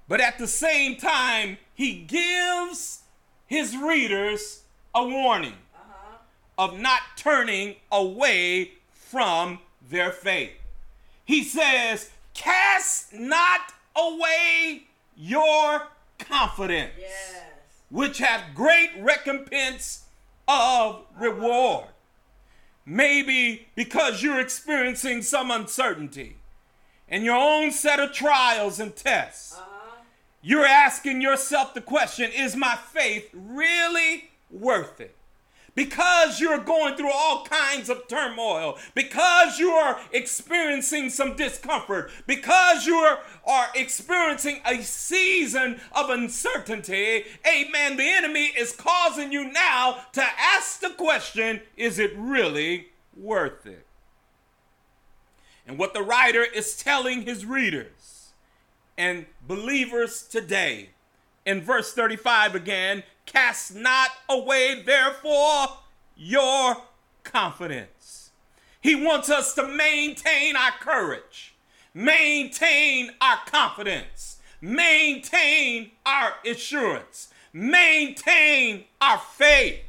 [0.07, 3.01] but at the same time, he gives
[3.45, 4.63] his readers
[4.93, 5.53] a warning
[6.57, 10.51] of not turning away from their faith.
[11.25, 14.83] He says, Cast not away
[15.15, 15.87] your
[16.19, 17.43] confidence, yes.
[17.89, 20.05] which hath great recompense
[20.47, 21.85] of reward.
[22.85, 26.37] Maybe because you're experiencing some uncertainty
[27.07, 30.01] and your own set of trials and tests, uh-huh.
[30.41, 35.15] you're asking yourself the question Is my faith really worth it?
[35.75, 42.85] Because you're going through all kinds of turmoil, because you are experiencing some discomfort, because
[42.85, 50.03] you are, are experiencing a season of uncertainty, amen, the enemy is causing you now
[50.13, 53.85] to ask the question is it really worth it?
[55.65, 58.33] And what the writer is telling his readers
[58.97, 60.89] and believers today
[61.45, 65.67] in verse 35 again cast not away therefore
[66.15, 66.77] your
[67.23, 68.31] confidence.
[68.81, 71.55] He wants us to maintain our courage,
[71.93, 79.79] maintain our confidence, maintain our assurance, maintain our faith.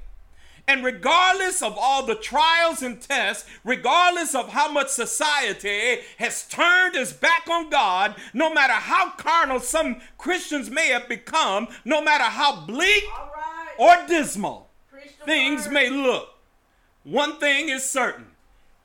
[0.67, 6.97] And regardless of all the trials and tests, regardless of how much society has turned
[6.97, 12.25] its back on God, no matter how carnal some Christians may have become, no matter
[12.25, 13.75] how bleak right.
[13.79, 14.71] or dismal
[15.27, 16.29] things may look,
[17.03, 18.29] one thing is certain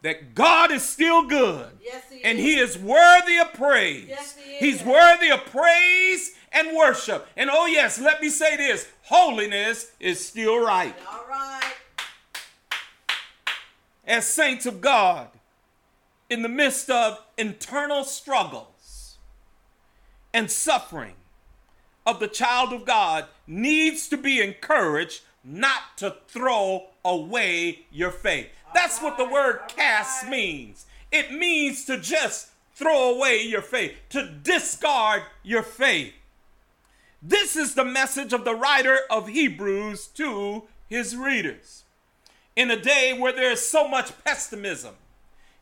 [0.02, 1.68] that God is still good.
[1.84, 2.46] Yes, he and is.
[2.46, 4.06] he is worthy of praise.
[4.08, 7.28] Yes, he He's worthy of praise and worship.
[7.36, 10.96] And oh, yes, let me say this holiness is still right.
[11.12, 11.74] All right.
[14.06, 15.28] As saints of God,
[16.30, 19.18] in the midst of internal struggles
[20.34, 21.14] and suffering
[22.06, 28.48] of the child of God, needs to be encouraged not to throw away your faith.
[28.74, 30.32] That's what the word all cast right.
[30.32, 30.86] means.
[31.12, 36.14] It means to just throw away your faith, to discard your faith.
[37.22, 41.84] This is the message of the writer of Hebrews to his readers.
[42.56, 44.96] In a day where there is so much pessimism,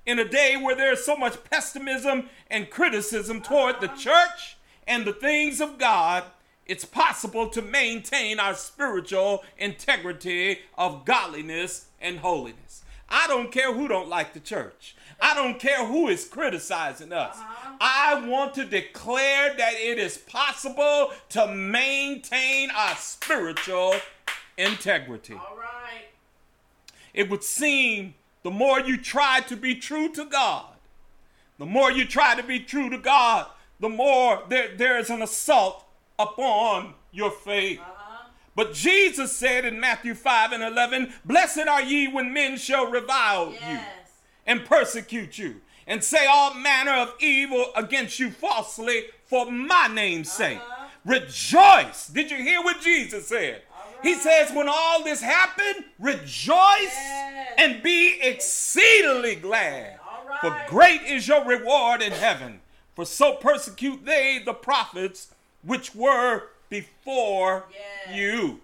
[0.06, 5.04] in a day where there is so much pessimism and criticism toward the church and
[5.04, 6.26] the things of God,
[6.68, 12.84] it's possible to maintain our spiritual integrity of godliness and holiness.
[13.10, 14.96] I don't care who don't like the church.
[15.20, 17.38] I don't care who is criticizing us.
[17.80, 23.96] I want to declare that it is possible to maintain our spiritual
[24.58, 25.34] integrity.
[25.34, 26.06] All right.
[27.14, 28.14] It would seem
[28.44, 30.66] the more you try to be true to God,
[31.58, 33.48] the more you try to be true to God,
[33.80, 35.84] the more there, there is an assault
[36.20, 37.80] upon your faith.
[37.80, 38.28] Uh-huh.
[38.56, 43.52] But Jesus said in Matthew 5 and 11, Blessed are ye when men shall revile
[43.52, 43.97] you Yes.
[44.48, 50.32] And persecute you and say all manner of evil against you falsely for my name's
[50.32, 50.58] sake.
[50.58, 50.88] Uh-huh.
[51.06, 52.08] Rejoice.
[52.08, 53.62] Did you hear what Jesus said?
[54.04, 57.54] He says, when all this happened, rejoice Yes.
[57.58, 60.00] and be exceedingly glad.
[60.00, 62.62] All For great is your reward in heaven.
[62.96, 65.34] For so persecute they the prophets
[65.64, 68.16] which were before Yes.
[68.18, 68.62] you.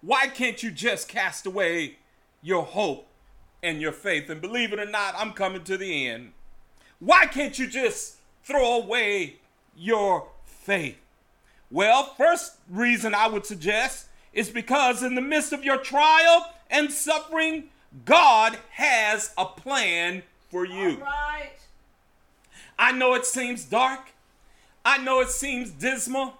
[0.00, 1.96] Why can't you just cast away
[2.42, 3.07] your hope
[3.62, 4.30] and your faith?
[4.30, 6.32] And believe it or not, I'm coming to the end.
[7.00, 9.36] Why can't you just throw away
[9.76, 10.98] your faith?
[11.70, 16.90] Well, first reason I would suggest is because in the midst of your trial and
[16.90, 17.64] suffering,
[18.04, 20.96] God has a plan for you.
[20.96, 21.52] Right.
[22.78, 24.12] I know it seems dark.
[24.84, 26.34] I know it seems dismal.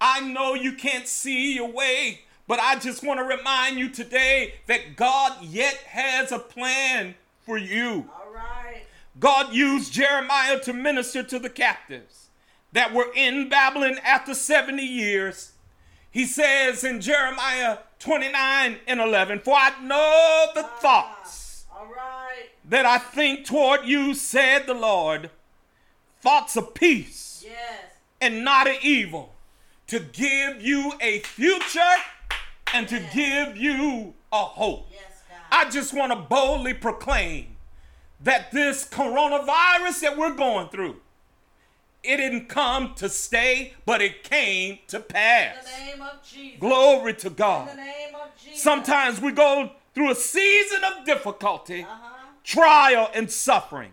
[0.00, 2.22] I know you can't see your way,
[2.52, 7.14] but I just want to remind you today that God yet has a plan
[7.46, 8.10] for you.
[8.14, 8.82] All right.
[9.18, 12.28] God used Jeremiah to minister to the captives
[12.74, 15.52] that were in Babylon after 70 years.
[16.10, 22.50] He says in Jeremiah 29 and 11, For I know the ah, thoughts All right.
[22.68, 25.30] that I think toward you, said the Lord,
[26.20, 27.94] thoughts of peace Yes.
[28.20, 29.32] and not of evil,
[29.86, 31.80] to give you a future
[32.72, 34.88] and to give you a hope.
[34.92, 35.38] Yes, God.
[35.66, 37.56] I just want to boldly proclaim
[38.20, 40.96] that this coronavirus that we're going through,
[42.02, 45.64] it didn't come to stay, but it came to In pass.
[45.64, 46.60] the name of Jesus.
[46.60, 47.68] Glory to In God.
[47.68, 48.62] the name of Jesus.
[48.62, 52.08] Sometimes we go through a season of difficulty, Uh-huh.
[52.44, 53.92] trial, and suffering.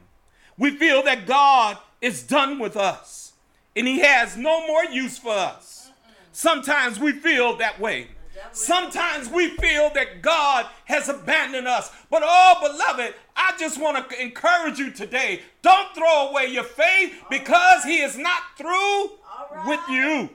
[0.57, 3.33] We feel that God is done with us
[3.75, 5.91] and He has no more use for us.
[6.31, 8.07] Sometimes we feel that way.
[8.51, 11.91] Sometimes we feel that God has abandoned us.
[12.09, 15.41] But oh, beloved, I just want to encourage you today.
[15.61, 20.29] Don't throw away your faith because He is not through All with you.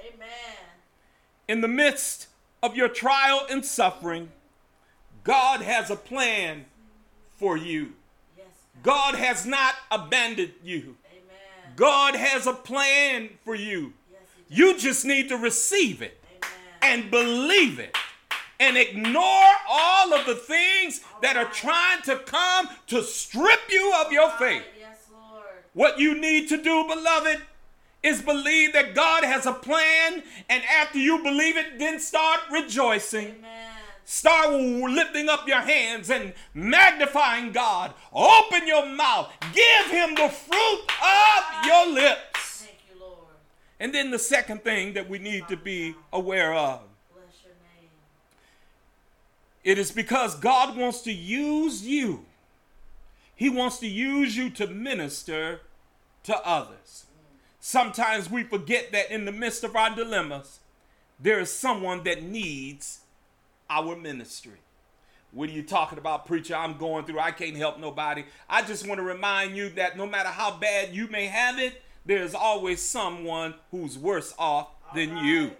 [0.00, 0.56] Amen.
[1.48, 2.28] In the midst
[2.62, 4.30] of your trial and suffering,
[5.24, 6.64] God has a plan
[7.36, 7.92] for you.
[8.36, 8.46] Yes.
[8.82, 9.12] God.
[9.12, 10.96] God has not abandoned you.
[11.10, 11.74] Amen.
[11.76, 13.92] God has a plan for you.
[14.10, 14.20] Yes.
[14.48, 16.21] You just need to receive it.
[16.82, 17.96] And believe it
[18.60, 24.12] and ignore all of the things that are trying to come to strip you of
[24.12, 24.62] your faith.
[25.74, 27.42] What you need to do, beloved,
[28.02, 33.28] is believe that God has a plan, and after you believe it, then start rejoicing.
[33.38, 33.68] Amen.
[34.04, 37.94] Start lifting up your hands and magnifying God.
[38.12, 39.32] Open your mouth.
[39.54, 42.51] Give him the fruit of your lips.
[43.82, 46.82] And then the second thing that we need to be aware of
[49.64, 52.24] it is because God wants to use you.
[53.34, 55.62] He wants to use you to minister
[56.22, 57.06] to others.
[57.58, 60.60] Sometimes we forget that in the midst of our dilemmas,
[61.18, 63.00] there is someone that needs
[63.68, 64.60] our ministry.
[65.32, 66.54] What are you talking about, preacher?
[66.54, 67.18] I'm going through.
[67.18, 68.26] I can't help nobody.
[68.48, 71.82] I just want to remind you that no matter how bad you may have it,
[72.04, 75.52] there's always someone who's worse off than you.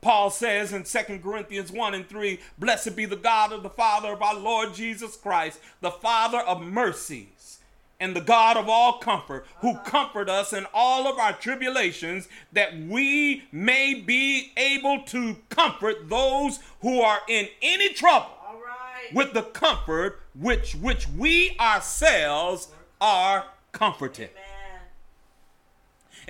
[0.00, 4.12] Paul says in 2 Corinthians 1 and 3 Blessed be the God of the Father
[4.12, 7.58] of our Lord Jesus Christ, the Father of mercies
[8.00, 12.74] and the God of all comfort, who comfort us in all of our tribulations, that
[12.78, 19.14] we may be able to comfort those who are in any trouble All right.
[19.14, 22.68] with the comfort which which we ourselves
[23.02, 24.30] are comforted.
[24.30, 24.49] Amen.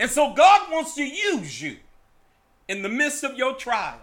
[0.01, 1.77] And so God wants to use you
[2.69, 4.01] in the midst of your trial.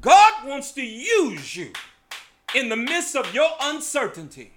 [0.00, 1.72] God wants to use you
[2.54, 4.52] in the midst of your uncertainty.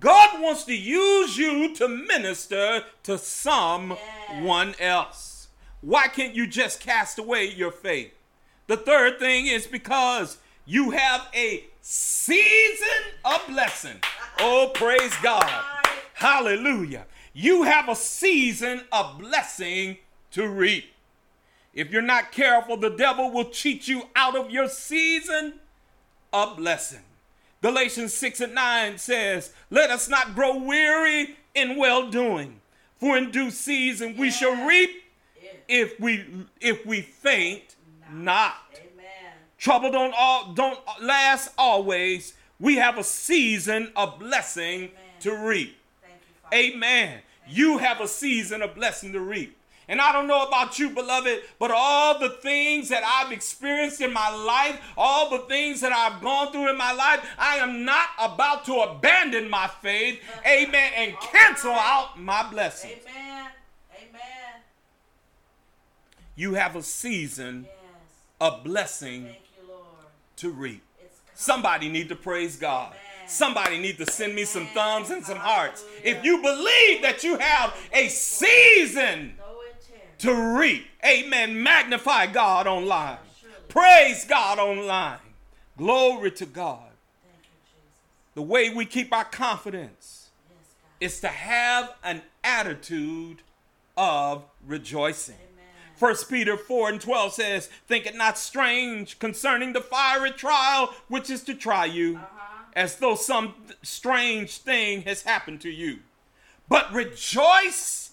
[0.00, 5.48] God wants to use you to minister to someone else.
[5.82, 8.12] Why can't you just cast away your faith?
[8.66, 12.88] The third thing is because you have a season
[13.24, 14.00] of blessing.
[14.40, 15.48] Oh, praise God.
[16.14, 17.06] Hallelujah.
[17.32, 19.98] You have a season of blessing
[20.32, 20.92] to reap.
[21.74, 25.54] If you're not careful, the devil will cheat you out of your season
[26.32, 27.00] of blessing.
[27.62, 32.60] Galatians 6 and 9 says, Let us not grow weary in well doing,
[32.98, 34.90] for in due season we shall reap
[35.42, 35.50] Yeah.
[35.68, 36.24] if we
[36.60, 37.74] if we faint
[38.12, 38.54] not.
[38.74, 39.32] Amen.
[39.58, 42.34] Trouble don't all don't last always.
[42.60, 45.76] We have a season of blessing to reap.
[46.02, 46.74] Thank you.
[46.76, 47.20] Amen.
[47.48, 49.56] You have a season of blessing to reap.
[49.88, 54.12] And I don't know about you, beloved, but all the things that I've experienced in
[54.12, 58.08] my life, all the things that I've gone through in my life, I am not
[58.20, 62.92] about to abandon my faith, amen, and cancel out my blessings.
[63.08, 63.46] Amen.
[63.96, 64.62] Amen.
[66.36, 67.66] You have a season
[68.40, 69.84] of blessing Thank you, Lord.
[70.36, 70.82] to reap.
[71.34, 72.92] Somebody need to praise God.
[73.26, 75.84] Somebody need to send me some thumbs and some hearts.
[76.02, 79.47] If you believe that you have a season Throw it here.
[80.18, 80.86] To reap.
[81.04, 81.62] Amen.
[81.62, 83.18] Magnify God online.
[83.68, 85.18] Praise God online.
[85.76, 86.80] Glory to God.
[87.22, 88.34] Thank you, Jesus.
[88.34, 90.30] The way we keep our confidence
[91.00, 93.42] is to have an attitude
[93.96, 95.36] of rejoicing.
[95.96, 101.28] First Peter 4 and 12 says, Think it not strange concerning the fiery trial which
[101.28, 102.64] is to try you, Uh-huh.
[102.74, 105.98] as though some strange thing has happened to you.
[106.68, 108.07] But rejoice.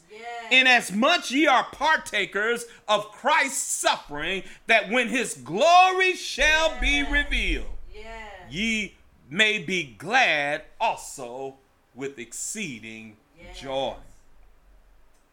[0.52, 8.32] Inasmuch ye are partakers of Christ's suffering, that when his glory shall be revealed, Yes.
[8.50, 8.96] ye
[9.30, 11.56] may be glad also
[11.94, 13.60] with exceeding Yes.
[13.60, 13.96] joy.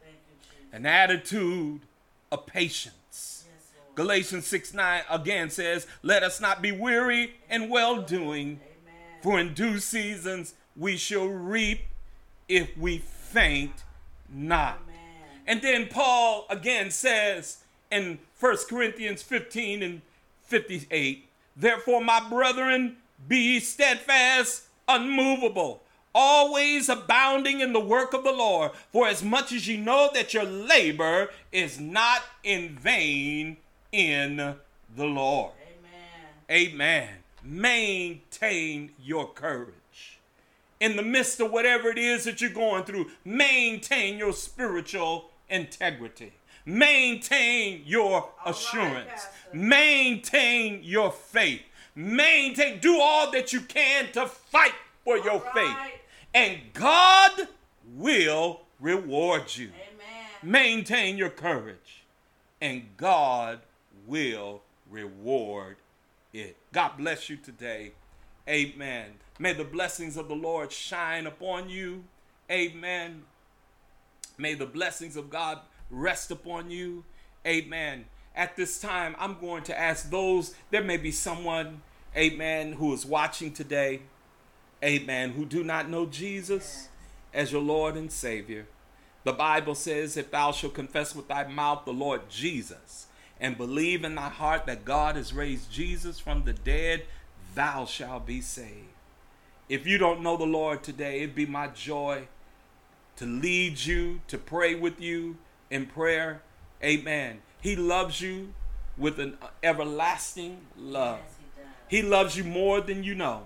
[0.01, 0.73] Thank you, Jesus.
[0.73, 1.83] An attitude
[2.31, 3.45] of patience.
[3.95, 8.59] Galatians 6 9 again says, Let us not be weary in well doing,
[9.23, 11.81] for in due seasons we shall reap
[12.49, 13.85] if we faint
[14.33, 14.81] not.
[14.85, 15.41] Amen.
[15.47, 17.59] And then Paul again says
[17.91, 20.03] in 1 Corinthians 15 and
[20.45, 22.97] 58, Therefore, my brethren,
[23.29, 25.83] be ye steadfast, unmovable,
[26.15, 30.35] always abounding in the work of the Lord, for as much as ye know that
[30.35, 33.59] your labor is not in vain
[33.93, 35.53] in the Lord.
[36.51, 36.73] Amen.
[36.73, 37.09] Amen.
[37.43, 39.75] Maintain your courage.
[40.83, 46.33] In the midst of whatever it is that you're going through, maintain your spiritual integrity.
[46.67, 49.09] Maintain your assurance.
[49.09, 49.57] Pastor.
[49.57, 51.63] Maintain your faith.
[51.95, 54.75] Maintain, do all that you can to fight
[55.05, 55.77] for your All faith.
[56.35, 57.47] And God
[57.95, 59.69] will reward you.
[59.69, 60.27] Amen.
[60.43, 62.03] Maintain your courage,
[62.61, 63.61] and God
[64.05, 65.77] will reward
[66.33, 66.57] it.
[66.73, 67.93] God bless you today.
[68.49, 69.13] Amen.
[69.43, 72.05] May the blessings of the Lord shine upon you.
[72.49, 73.25] Amen.
[74.39, 75.59] May the blessings of God
[75.91, 77.03] rest upon you.
[77.45, 78.05] Amen.
[78.37, 81.83] At this time, I'm going to ask those, there may be someone
[82.17, 84.03] amen, who is watching today,
[84.81, 86.89] amen, who do not know Jesus
[87.35, 88.69] as your Lord and Savior.
[89.25, 93.09] The Bible says, if thou shalt confess with thy mouth the Lord Jesus
[93.41, 97.07] and believe in thy heart that God has raised Jesus from the dead,
[97.57, 98.87] thou shalt be saved.
[99.73, 102.29] If you don't know the Lord today, it'd be my joy
[103.17, 105.39] to lead you, to pray with you
[105.71, 106.43] in prayer.
[106.85, 107.41] Amen.
[107.59, 108.53] He loves you
[108.99, 111.21] with an everlasting love.
[111.57, 113.45] Yes, He loves you more than you know.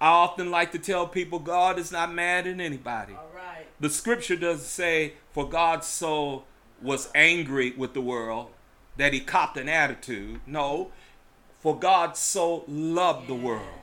[0.00, 3.14] I often like to tell people God is not mad at anybody.
[3.14, 3.66] All right.
[3.80, 6.44] The scripture doesn't say, For God so
[6.80, 8.52] was angry with the world
[8.98, 10.42] that he copped an attitude.
[10.46, 10.92] No,
[11.58, 13.79] for God so loved the world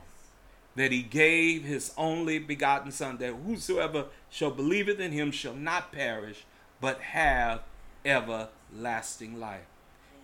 [0.78, 5.92] that he gave his only begotten Son, that whosoever shall believeth in him shall not
[5.92, 6.44] perish,
[6.80, 7.62] but have
[8.04, 9.66] everlasting life.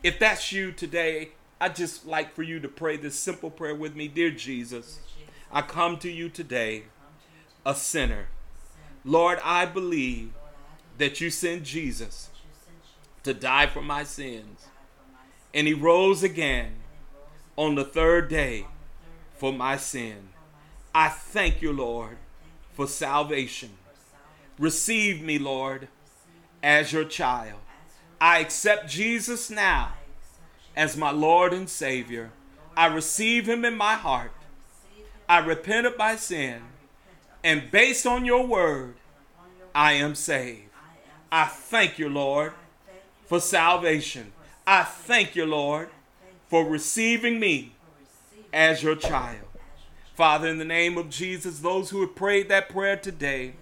[0.03, 1.31] If that's you today,
[1.61, 4.07] I'd just like for you to pray this simple prayer with me.
[4.07, 5.01] Dear Jesus,
[5.51, 6.85] I come to you today,
[7.65, 8.29] a sinner.
[9.05, 10.33] Lord, I believe
[10.99, 12.29] that you sent Jesus
[13.23, 14.67] to die for my sins,
[15.53, 16.75] and he rose again
[17.57, 18.67] on the third day
[19.37, 20.29] for my sin.
[20.95, 22.17] I thank you, Lord,
[22.75, 23.71] for salvation.
[24.59, 25.89] Receive me, Lord,
[26.63, 27.59] as your child.
[28.21, 29.95] I accept Jesus now
[30.77, 32.31] as my Lord and Savior.
[32.77, 34.33] I receive him in my heart.
[35.29, 36.63] I repent of my sin.
[37.43, 38.95] And based on your word,
[39.75, 40.71] I am saved.
[41.31, 42.53] I thank you, Lord,
[43.27, 44.33] for salvation.
[44.67, 45.89] I thank you, Lord,
[46.49, 47.73] for receiving me
[48.53, 49.44] as your child.
[50.15, 53.55] Father, in the name of Jesus, those who have prayed that prayer today,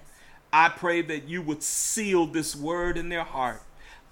[0.52, 3.62] I pray that you would seal this word in their heart.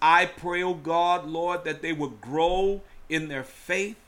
[0.01, 2.80] I pray, oh God, Lord, that they would grow
[3.11, 3.99] in their faith,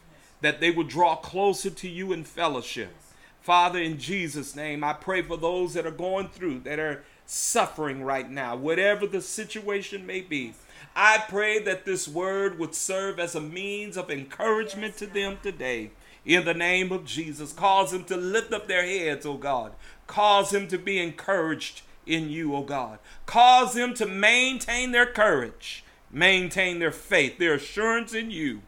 [0.41, 2.95] that they would draw closer to you in fellowship.
[3.43, 8.03] Father, in Jesus' name, I pray for those that are going through, that are suffering
[8.03, 10.55] right now, whatever the situation may be.
[10.97, 15.91] I pray that this word would serve as a means of encouragement to them today.
[16.25, 19.73] In the name of Jesus, cause them to lift up their heads, oh God.
[20.07, 22.99] Cause them to be encouraged in you, oh God.
[23.27, 28.63] Cause them to maintain their courage, maintain their faith, their assurance in you.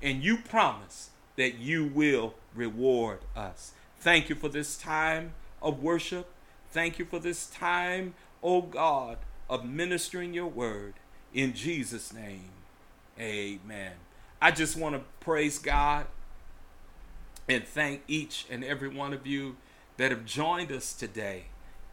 [0.00, 3.72] And you promise that you will reward us.
[3.98, 6.28] Thank you for this time of worship.
[6.70, 10.94] Thank you for this time, oh God, of ministering your word.
[11.34, 12.50] In Jesus' name,
[13.18, 13.92] amen.
[14.40, 16.06] I just want to praise God
[17.50, 19.56] and thank each and every one of you
[19.96, 21.46] that have joined us today.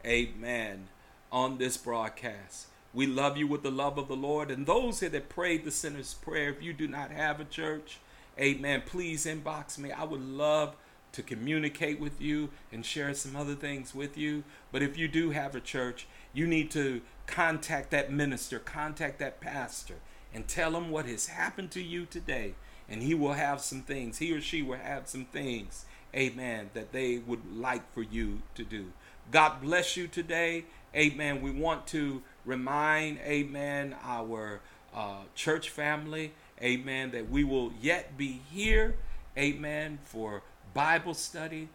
[0.06, 0.88] Amen.
[1.32, 2.68] On this broadcast.
[2.94, 4.52] We love you with the love of the Lord.
[4.52, 7.98] And those here that prayed the sinner's prayer, if you do not have a church,
[8.40, 9.92] amen, please inbox me.
[9.92, 10.76] I would love
[11.14, 14.44] to communicate with you and share some other things with you.
[14.72, 19.42] But if you do have a church, you need to contact that minister, contact that
[19.42, 19.96] pastor,
[20.32, 22.54] and tell him what has happened to you today.
[22.90, 25.86] And he will have some things, he or she will have some things,
[26.16, 28.94] amen, that they would like for you to do.
[29.32, 30.66] God bless you today.
[30.96, 31.42] Amen.
[31.42, 34.62] We want to remind, amen, our
[34.96, 36.32] uh, church family,
[36.62, 38.96] amen, that we will yet be here,
[39.38, 41.68] amen, for Bible study.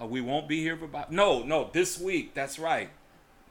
[0.00, 1.12] Uh, we won't be here for Bible.
[1.12, 2.34] No, no, this week.
[2.34, 2.88] That's right.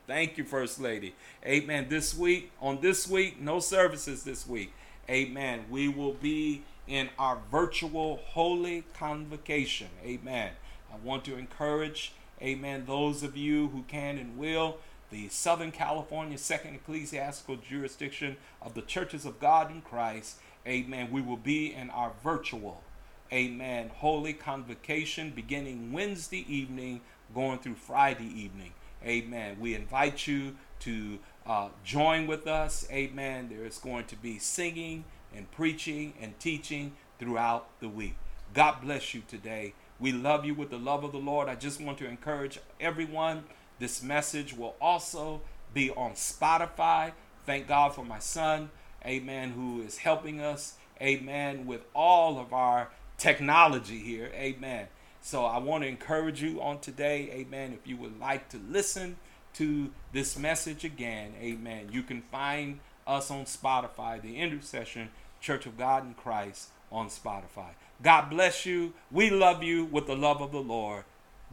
[0.07, 1.13] Thank you, First Lady.
[1.45, 1.87] Amen.
[1.89, 4.73] This week, on this week, no services this week.
[5.09, 5.65] Amen.
[5.69, 9.87] We will be in our virtual holy convocation.
[10.03, 10.51] Amen.
[10.91, 12.11] I want to encourage,
[12.41, 14.75] amen, those of you who can and will,
[15.09, 20.35] the Southern California Second Ecclesiastical Jurisdiction of the Churches of God in Christ.
[20.67, 21.07] Amen.
[21.11, 22.83] We will be in our virtual,
[23.31, 26.99] amen, holy convocation beginning Wednesday evening,
[27.33, 28.73] going through Friday evening.
[29.05, 29.55] Amen.
[29.61, 32.85] We invite you to uh, join with us.
[32.91, 33.47] Amen.
[33.49, 35.05] There is going to be singing
[35.35, 38.15] and preaching and teaching throughout the week.
[38.53, 39.73] God bless you today.
[39.99, 41.47] We love you with the love of the Lord.
[41.47, 43.43] I just want to encourage everyone.
[43.79, 45.41] This message will also
[45.73, 47.13] be on Spotify.
[47.45, 48.71] Thank God for my son,
[49.05, 54.87] amen, who is helping us, amen, with all of our technology here, amen.
[55.21, 57.73] So I want to encourage you on today, amen.
[57.73, 59.17] If you would like to listen
[59.53, 65.09] to this message again, amen, you can find us on Spotify, the Intercession
[65.41, 67.71] Church of God in Christ on Spotify.
[68.01, 68.93] God bless you.
[69.11, 71.03] We love you with the love of the Lord.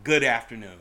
[0.05, 0.79] Good afternoon.